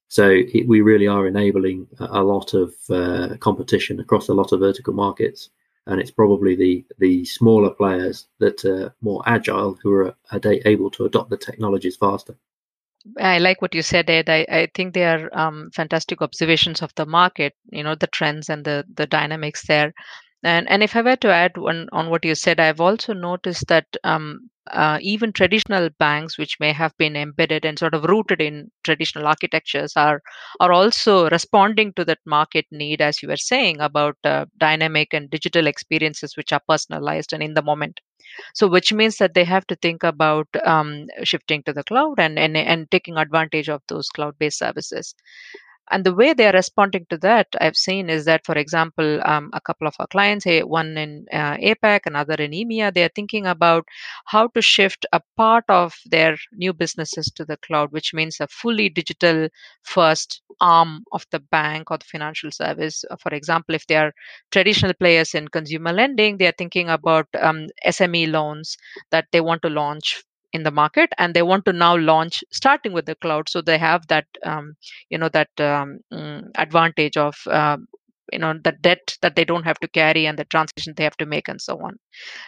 So 0.10 0.30
it, 0.30 0.68
we 0.68 0.82
really 0.82 1.08
are 1.08 1.28
enabling 1.28 1.88
a, 2.00 2.22
a 2.22 2.24
lot 2.24 2.54
of 2.54 2.74
uh, 2.90 3.38
competition 3.40 4.00
across 4.00 4.28
a 4.28 4.34
lot 4.34 4.52
of 4.52 4.60
vertical 4.60 4.94
markets, 4.94 5.50
and 5.86 6.02
it's 6.02 6.12
probably 6.12 6.56
the 6.56 6.86
the 6.98 7.26
smaller 7.26 7.70
players 7.70 8.28
that 8.40 8.66
are 8.66 8.94
more 9.02 9.22
agile 9.26 9.78
who 9.82 9.94
are, 9.94 10.16
are 10.32 10.42
able 10.66 10.90
to 10.92 11.06
adopt 11.06 11.30
the 11.30 11.38
technologies 11.38 11.96
faster. 11.96 12.36
I 13.20 13.38
like 13.38 13.62
what 13.62 13.74
you 13.76 13.82
said, 13.82 14.10
Ed. 14.10 14.30
I, 14.30 14.46
I 14.50 14.68
think 14.74 14.94
they 14.94 15.06
are 15.06 15.30
um, 15.32 15.72
fantastic 15.74 16.22
observations 16.22 16.82
of 16.82 16.94
the 16.96 17.06
market. 17.06 17.54
You 17.72 17.84
know 17.84 17.96
the 17.96 18.08
trends 18.08 18.50
and 18.50 18.66
the 18.66 18.86
the 18.96 19.06
dynamics 19.06 19.66
there. 19.68 19.94
And 20.44 20.70
and 20.70 20.84
if 20.84 20.96
I 20.96 21.02
were 21.02 21.16
to 21.18 21.32
add 21.34 21.58
one 21.58 21.88
on 21.92 22.10
what 22.10 22.24
you 22.26 22.36
said, 22.36 22.60
I've 22.60 22.80
also 22.82 23.14
noticed 23.14 23.68
that 23.68 23.86
um, 24.04 24.50
uh, 24.72 24.98
even 25.02 25.34
traditional 25.34 25.90
banks, 25.98 26.38
which 26.38 26.60
may 26.60 26.72
have 26.74 26.96
been 26.98 27.16
embedded 27.16 27.66
and 27.66 27.78
sort 27.80 27.94
of 27.94 28.04
rooted 28.06 28.42
in 28.42 28.70
traditional 28.84 29.28
architectures, 29.28 29.94
are 29.98 30.22
are 30.60 30.72
also 30.74 31.30
responding 31.30 31.94
to 31.94 32.06
that 32.06 32.20
market 32.26 32.66
need, 32.72 33.02
as 33.02 33.22
you 33.22 33.28
were 33.30 33.38
saying 33.38 33.80
about 33.82 34.18
uh, 34.24 34.46
dynamic 34.58 35.14
and 35.14 35.30
digital 35.30 35.68
experiences 35.68 36.36
which 36.38 36.52
are 36.54 36.62
personalized 36.68 37.34
and 37.34 37.42
in 37.44 37.54
the 37.54 37.62
moment. 37.62 38.00
So, 38.56 38.68
which 38.68 38.94
means 38.94 39.18
that 39.18 39.34
they 39.36 39.46
have 39.46 39.68
to 39.68 39.76
think 39.78 40.04
about 40.04 40.48
um, 40.66 41.08
shifting 41.24 41.64
to 41.64 41.74
the 41.74 41.84
cloud 41.84 42.20
and, 42.20 42.40
and 42.40 42.58
and 42.58 42.92
taking 42.92 43.18
advantage 43.18 43.70
of 43.70 43.82
those 43.90 44.10
cloud-based 44.10 44.60
services 44.60 45.16
and 45.92 46.06
the 46.06 46.14
way 46.14 46.34
they 46.34 46.48
are 46.48 46.54
responding 46.54 47.06
to 47.10 47.18
that 47.18 47.48
i've 47.62 47.76
seen 47.76 48.10
is 48.10 48.26
that 48.26 48.46
for 48.46 48.56
example 48.56 49.20
um, 49.26 49.50
a 49.54 49.62
couple 49.62 49.88
of 49.88 49.96
our 50.00 50.08
clients 50.08 50.46
one 50.64 50.98
in 50.98 51.26
uh, 51.32 51.56
apac 51.58 52.02
another 52.06 52.36
in 52.36 52.52
emea 52.52 52.94
they 52.94 53.04
are 53.04 53.16
thinking 53.16 53.46
about 53.46 53.86
how 54.26 54.48
to 54.48 54.62
shift 54.62 55.06
a 55.14 55.22
part 55.38 55.64
of 55.70 55.94
their 56.06 56.38
new 56.54 56.74
businesses 56.74 57.32
to 57.36 57.46
the 57.46 57.58
cloud 57.58 57.92
which 57.92 58.14
means 58.14 58.40
a 58.40 58.48
fully 58.48 58.90
digital 58.90 59.48
first 59.84 60.42
arm 60.62 61.04
of 61.12 61.26
the 61.32 61.40
bank 61.40 61.92
or 61.92 61.98
the 61.98 62.06
financial 62.06 62.52
service. 62.52 63.06
For 63.20 63.34
example 63.34 63.76
if 63.76 63.88
they 63.88 63.96
are 63.96 64.14
traditional 64.52 64.94
players 64.94 65.34
in 65.34 65.48
consumer 65.48 65.94
lending 65.94 66.38
they 66.38 66.48
are 66.48 66.58
thinking 66.58 66.90
about 66.90 67.28
um, 67.40 67.68
sme 67.86 68.32
loans 68.32 68.78
that 69.12 69.26
they 69.32 69.42
want 69.42 69.62
to 69.62 69.70
launch 69.70 70.24
in 70.54 70.64
the 70.64 70.72
market 70.72 71.12
and 71.18 71.34
they 71.34 71.42
want 71.42 71.66
to 71.66 71.74
now 71.74 71.96
launch 71.98 72.44
starting 72.52 72.94
with 72.94 73.06
the 73.06 73.16
cloud. 73.16 73.50
So 73.50 73.62
they 73.62 73.78
have 73.78 74.08
that 74.08 74.26
um, 74.44 74.76
you 75.10 75.18
know 75.18 75.30
that 75.30 75.50
um, 75.60 76.00
mm, 76.14 76.50
advantage 76.56 77.18
of 77.18 77.36
uh, 77.48 77.78
you 78.32 78.40
know 78.40 78.54
the 78.64 78.74
debt 78.82 79.18
that 79.22 79.36
they 79.36 79.46
don't 79.46 79.64
have 79.64 79.80
to 79.80 79.88
carry 79.88 80.26
and 80.26 80.38
the 80.38 80.46
transition 80.46 80.94
they 80.96 81.04
have 81.04 81.18
to 81.18 81.26
make 81.26 81.48
and 81.48 81.62
so 81.62 81.80
on. 81.82 81.98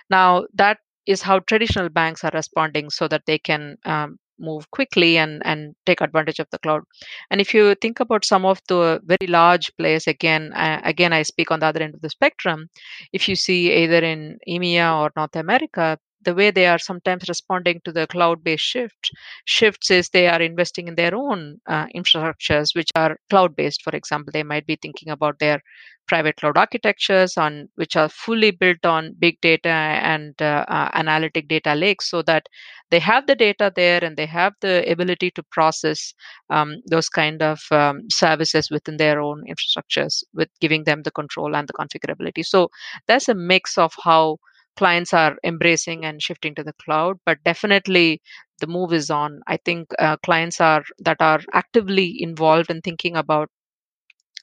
Now 0.09 0.45
that 0.53 0.77
is 1.07 1.21
how 1.21 1.39
traditional 1.39 1.89
banks 1.89 2.23
are 2.23 2.31
responding 2.33 2.89
so 2.89 3.07
that 3.07 3.23
they 3.25 3.39
can 3.39 3.77
um, 3.85 4.17
move 4.39 4.69
quickly 4.71 5.17
and 5.17 5.41
and 5.45 5.75
take 5.85 6.01
advantage 6.01 6.39
of 6.39 6.47
the 6.51 6.59
cloud. 6.59 6.81
And 7.29 7.39
if 7.39 7.53
you 7.53 7.75
think 7.75 7.99
about 7.99 8.25
some 8.25 8.45
of 8.45 8.59
the 8.67 8.99
very 9.03 9.27
large 9.27 9.71
players 9.77 10.07
again 10.07 10.51
uh, 10.53 10.81
again 10.83 11.13
i 11.13 11.21
speak 11.23 11.51
on 11.51 11.59
the 11.59 11.67
other 11.67 11.81
end 11.81 11.93
of 11.95 12.01
the 12.01 12.09
spectrum. 12.09 12.69
If 13.13 13.29
you 13.29 13.35
see 13.35 13.71
either 13.83 14.03
in 14.03 14.39
emea 14.47 14.99
or 14.99 15.11
north 15.15 15.35
america 15.35 15.97
the 16.23 16.35
way 16.35 16.51
they 16.51 16.67
are 16.67 16.79
sometimes 16.79 17.27
responding 17.27 17.81
to 17.85 17.91
the 17.91 18.07
cloud-based 18.07 18.63
shift 18.63 19.11
shifts 19.45 19.91
is 19.91 20.09
they 20.09 20.27
are 20.27 20.41
investing 20.41 20.87
in 20.87 20.95
their 20.95 21.15
own 21.15 21.57
uh, 21.67 21.87
infrastructures 21.95 22.75
which 22.75 22.89
are 22.95 23.17
cloud-based. 23.29 23.81
For 23.83 23.95
example 23.95 24.31
they 24.31 24.43
might 24.43 24.65
be 24.65 24.77
thinking 24.81 25.09
about 25.09 25.39
their 25.39 25.61
private 26.07 26.35
cloud 26.35 26.57
architectures 26.57 27.37
on 27.37 27.69
which 27.75 27.95
are 27.95 28.09
fully 28.09 28.51
built 28.51 28.85
on 28.85 29.15
big 29.19 29.39
data 29.41 29.69
and 29.69 30.33
uh, 30.41 30.65
uh, 30.67 30.89
analytic 30.93 31.47
data 31.47 31.73
lakes 31.73 32.09
so 32.09 32.21
that 32.23 32.47
they 32.89 32.99
have 32.99 33.25
the 33.27 33.35
data 33.35 33.71
there 33.75 34.03
and 34.03 34.17
they 34.17 34.25
have 34.25 34.53
the 34.61 34.89
ability 34.91 35.31
to 35.31 35.43
process 35.51 36.13
um, 36.49 36.75
those 36.89 37.07
kind 37.07 37.41
of 37.41 37.59
um, 37.71 38.01
services 38.09 38.69
within 38.69 38.97
their 38.97 39.21
own 39.21 39.43
infrastructures 39.47 40.23
with 40.33 40.49
giving 40.59 40.83
them 40.83 41.03
the 41.03 41.11
control 41.11 41.55
and 41.55 41.67
the 41.69 41.73
configurability. 41.73 42.45
So 42.45 42.69
that's 43.07 43.29
a 43.29 43.35
mix 43.35 43.77
of 43.77 43.93
how 44.03 44.37
clients 44.77 45.13
are 45.13 45.37
embracing 45.43 46.05
and 46.05 46.21
shifting 46.21 46.55
to 46.55 46.63
the 46.63 46.73
cloud 46.83 47.17
but 47.25 47.43
definitely 47.43 48.21
the 48.59 48.67
move 48.67 48.93
is 48.93 49.09
on. 49.09 49.41
I 49.47 49.57
think 49.57 49.89
uh, 49.99 50.17
clients 50.17 50.61
are 50.61 50.83
that 50.99 51.17
are 51.19 51.41
actively 51.51 52.15
involved 52.19 52.69
in 52.69 52.81
thinking 52.81 53.15
about 53.15 53.49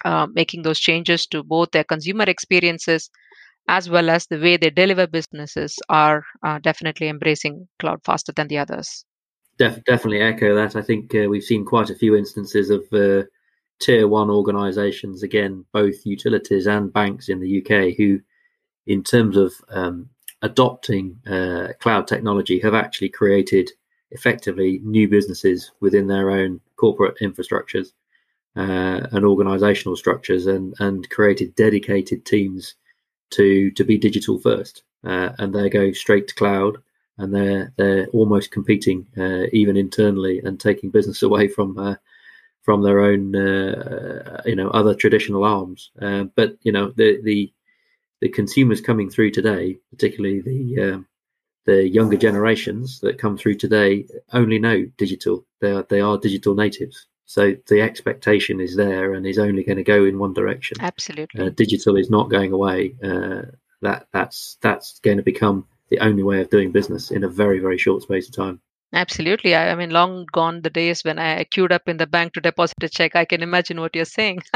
uh, 0.05 0.27
making 0.33 0.63
those 0.63 0.81
changes 0.81 1.27
to 1.29 1.43
both 1.43 1.71
their 1.71 1.85
consumer 1.85 2.25
experiences 2.25 3.11
as 3.69 3.89
well 3.89 4.11
as 4.11 4.27
the 4.27 4.39
way 4.39 4.57
they 4.57 4.71
deliver 4.71 5.07
businesses 5.07 5.77
are 5.89 6.25
uh, 6.43 6.59
definitely 6.59 7.09
embracing 7.09 7.69
cloud 7.79 8.01
faster 8.05 8.33
than 8.33 8.49
the 8.49 8.59
others. 8.59 9.05
Def- 9.59 9.85
definitely 9.85 10.21
echo 10.21 10.55
that. 10.55 10.75
I 10.75 10.83
think 10.83 11.15
uh, 11.15 11.29
we've 11.29 11.43
seen 11.45 11.65
quite 11.65 11.91
a 11.91 11.95
few 11.95 12.17
instances 12.17 12.71
of 12.71 12.85
uh, 12.93 13.25
tier 13.81 14.09
one 14.09 14.31
organizations 14.31 15.23
again 15.23 15.65
both 15.73 16.05
utilities 16.05 16.67
and 16.67 16.93
banks 16.93 17.29
in 17.29 17.41
the 17.41 17.61
uk 17.61 17.97
who 17.97 18.19
in 18.87 19.05
terms 19.05 19.37
of 19.37 19.55
um, 19.69 20.09
adopting 20.43 21.19
uh, 21.27 21.69
cloud 21.81 22.07
technology 22.07 22.59
have 22.61 22.75
actually 22.75 23.09
created 23.09 23.71
effectively 24.11 24.81
new 24.85 25.09
businesses 25.09 25.73
within 25.81 26.07
their 26.07 26.31
own 26.31 26.61
corporate 26.77 27.17
infrastructures 27.21 27.93
uh, 28.57 29.07
and 29.13 29.25
organizational 29.25 29.97
structures 29.97 30.47
and, 30.47 30.75
and 30.81 31.09
created 31.11 31.55
dedicated 31.55 32.25
teams 32.25 32.75
to 33.31 33.71
to 33.73 33.85
be 33.85 33.99
digital 33.99 34.39
first. 34.39 34.83
Uh, 35.05 35.31
and 35.39 35.55
they 35.55 35.69
go 35.69 35.93
straight 35.93 36.27
to 36.29 36.35
cloud 36.35 36.79
and 37.19 37.35
they're 37.35 37.73
they're 37.77 38.07
almost 38.09 38.51
competing 38.51 39.07
uh, 39.17 39.45
even 39.53 39.77
internally 39.77 40.41
and 40.41 40.59
taking 40.59 40.91
business 40.91 41.23
away 41.29 41.49
from 41.49 41.79
uh, 41.79 41.95
from 42.63 42.83
their 42.83 43.01
own 43.01 43.35
uh, 43.37 44.43
you 44.45 44.57
know 44.57 44.69
other 44.71 44.95
traditional 44.95 45.45
arms. 45.45 45.91
But 45.99 46.57
you 46.63 46.73
know 46.73 46.93
the 46.97 47.21
the 47.23 47.53
the 48.21 48.29
consumers 48.29 48.81
coming 48.81 49.11
through 49.11 49.31
today, 49.31 49.79
particularly 49.91 50.41
the 50.41 50.83
uh, 50.83 50.99
the 51.67 51.87
younger 51.87 52.17
generations 52.17 53.01
that 53.01 53.19
come 53.19 53.37
through 53.37 53.55
today, 53.55 54.07
only 54.33 54.59
know 54.59 54.87
digital. 54.97 55.47
They 55.61 55.73
are 55.73 55.87
they 55.89 56.01
are 56.01 56.19
digital 56.19 56.55
natives. 56.55 57.07
So 57.27 57.55
the 57.67 57.83
expectation 57.83 58.59
is 58.59 58.75
there 58.75 59.13
and 59.13 59.27
is 59.27 59.39
only 59.39 59.63
going 59.63 59.77
to 59.77 59.85
go 59.85 60.07
in 60.07 60.19
one 60.19 60.33
direction. 60.33 60.79
Absolutely, 60.81 61.47
uh, 61.47 61.51
digital 61.51 61.97
is 61.97 62.11
not 62.11 62.31
going 62.31 62.53
away. 62.53 62.95
Uh, 63.03 63.43
that 63.83 64.09
that's 64.13 64.57
that's 64.63 64.99
going 65.01 65.19
to 65.19 65.23
become 65.23 65.67
the 65.91 66.01
only 66.01 66.23
way 66.23 66.41
of 66.41 66.51
doing 66.51 66.73
business 66.73 67.11
in 67.11 67.25
a 67.25 67.29
very 67.29 67.59
very 67.59 67.79
short 67.79 68.03
space 68.03 68.29
of 68.29 68.35
time. 68.35 68.61
Absolutely. 68.91 69.55
I, 69.55 69.71
I, 69.71 69.75
mean, 69.75 69.91
long 69.91 70.25
gone 70.33 70.63
the 70.63 70.71
days 70.71 71.05
when 71.05 71.19
I 71.19 71.45
queued 71.45 71.73
up 71.73 71.89
in 71.89 71.99
the 71.99 72.07
bank 72.07 72.33
to 72.33 72.41
deposit 72.41 72.83
a 72.83 72.89
check. 72.89 73.15
I 73.15 73.27
can 73.27 73.43
imagine 73.43 73.79
what 73.83 73.95
you're 73.95 74.07
saying. 74.07 74.41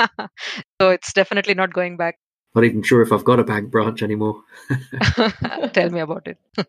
so 0.80 0.88
it's 0.88 1.12
definitely 1.12 1.52
not 1.52 1.74
going 1.74 1.98
back 1.98 2.18
not 2.54 2.64
even 2.64 2.82
sure 2.82 3.02
if 3.02 3.12
I've 3.12 3.24
got 3.24 3.40
a 3.40 3.44
bank 3.44 3.70
branch 3.70 4.02
anymore. 4.02 4.42
Tell 5.72 5.90
me 5.90 6.00
about 6.00 6.26
it. 6.26 6.38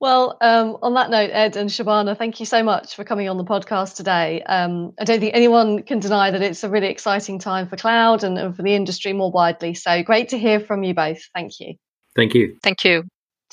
well, 0.00 0.36
um, 0.40 0.78
on 0.82 0.94
that 0.94 1.10
note, 1.10 1.30
Ed 1.32 1.56
and 1.56 1.70
Shabana, 1.70 2.16
thank 2.16 2.40
you 2.40 2.46
so 2.46 2.62
much 2.62 2.96
for 2.96 3.04
coming 3.04 3.28
on 3.28 3.36
the 3.36 3.44
podcast 3.44 3.96
today. 3.96 4.42
Um, 4.42 4.92
I 5.00 5.04
don't 5.04 5.20
think 5.20 5.34
anyone 5.34 5.82
can 5.82 6.00
deny 6.00 6.30
that 6.30 6.42
it's 6.42 6.64
a 6.64 6.68
really 6.68 6.88
exciting 6.88 7.38
time 7.38 7.68
for 7.68 7.76
cloud 7.76 8.24
and, 8.24 8.38
and 8.38 8.56
for 8.56 8.62
the 8.62 8.74
industry 8.74 9.12
more 9.12 9.30
widely. 9.30 9.74
So 9.74 10.02
great 10.02 10.30
to 10.30 10.38
hear 10.38 10.60
from 10.60 10.82
you 10.82 10.94
both. 10.94 11.20
Thank 11.34 11.60
you. 11.60 11.74
Thank 12.16 12.34
you. 12.34 12.56
Thank 12.62 12.84
you. 12.84 13.04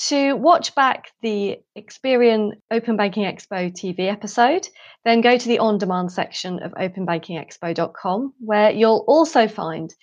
To 0.08 0.34
watch 0.34 0.76
back 0.76 1.12
the 1.22 1.60
Experian 1.78 2.54
Open 2.72 2.96
Banking 2.96 3.26
Expo 3.26 3.70
TV 3.70 4.10
episode, 4.10 4.66
then 5.04 5.20
go 5.20 5.38
to 5.38 5.48
the 5.48 5.60
on 5.60 5.78
demand 5.78 6.14
section 6.14 6.60
of 6.60 6.72
openbankingexpo.com, 6.72 8.34
where 8.40 8.72
you'll 8.72 9.04
also 9.08 9.50
find 9.50 9.94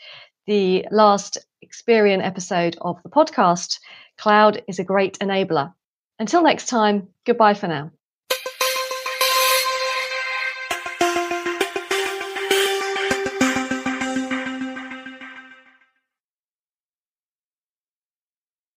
the 0.47 0.87
last 0.91 1.39
Experian 1.65 2.25
episode 2.25 2.77
of 2.81 3.03
the 3.03 3.09
podcast, 3.09 3.79
Cloud 4.17 4.63
is 4.69 4.79
a 4.79 4.85
great 4.85 5.19
enabler. 5.19 5.75
Until 6.19 6.43
next 6.43 6.67
time, 6.67 7.09
goodbye 7.25 7.55
for 7.55 7.69
now. 7.69 7.91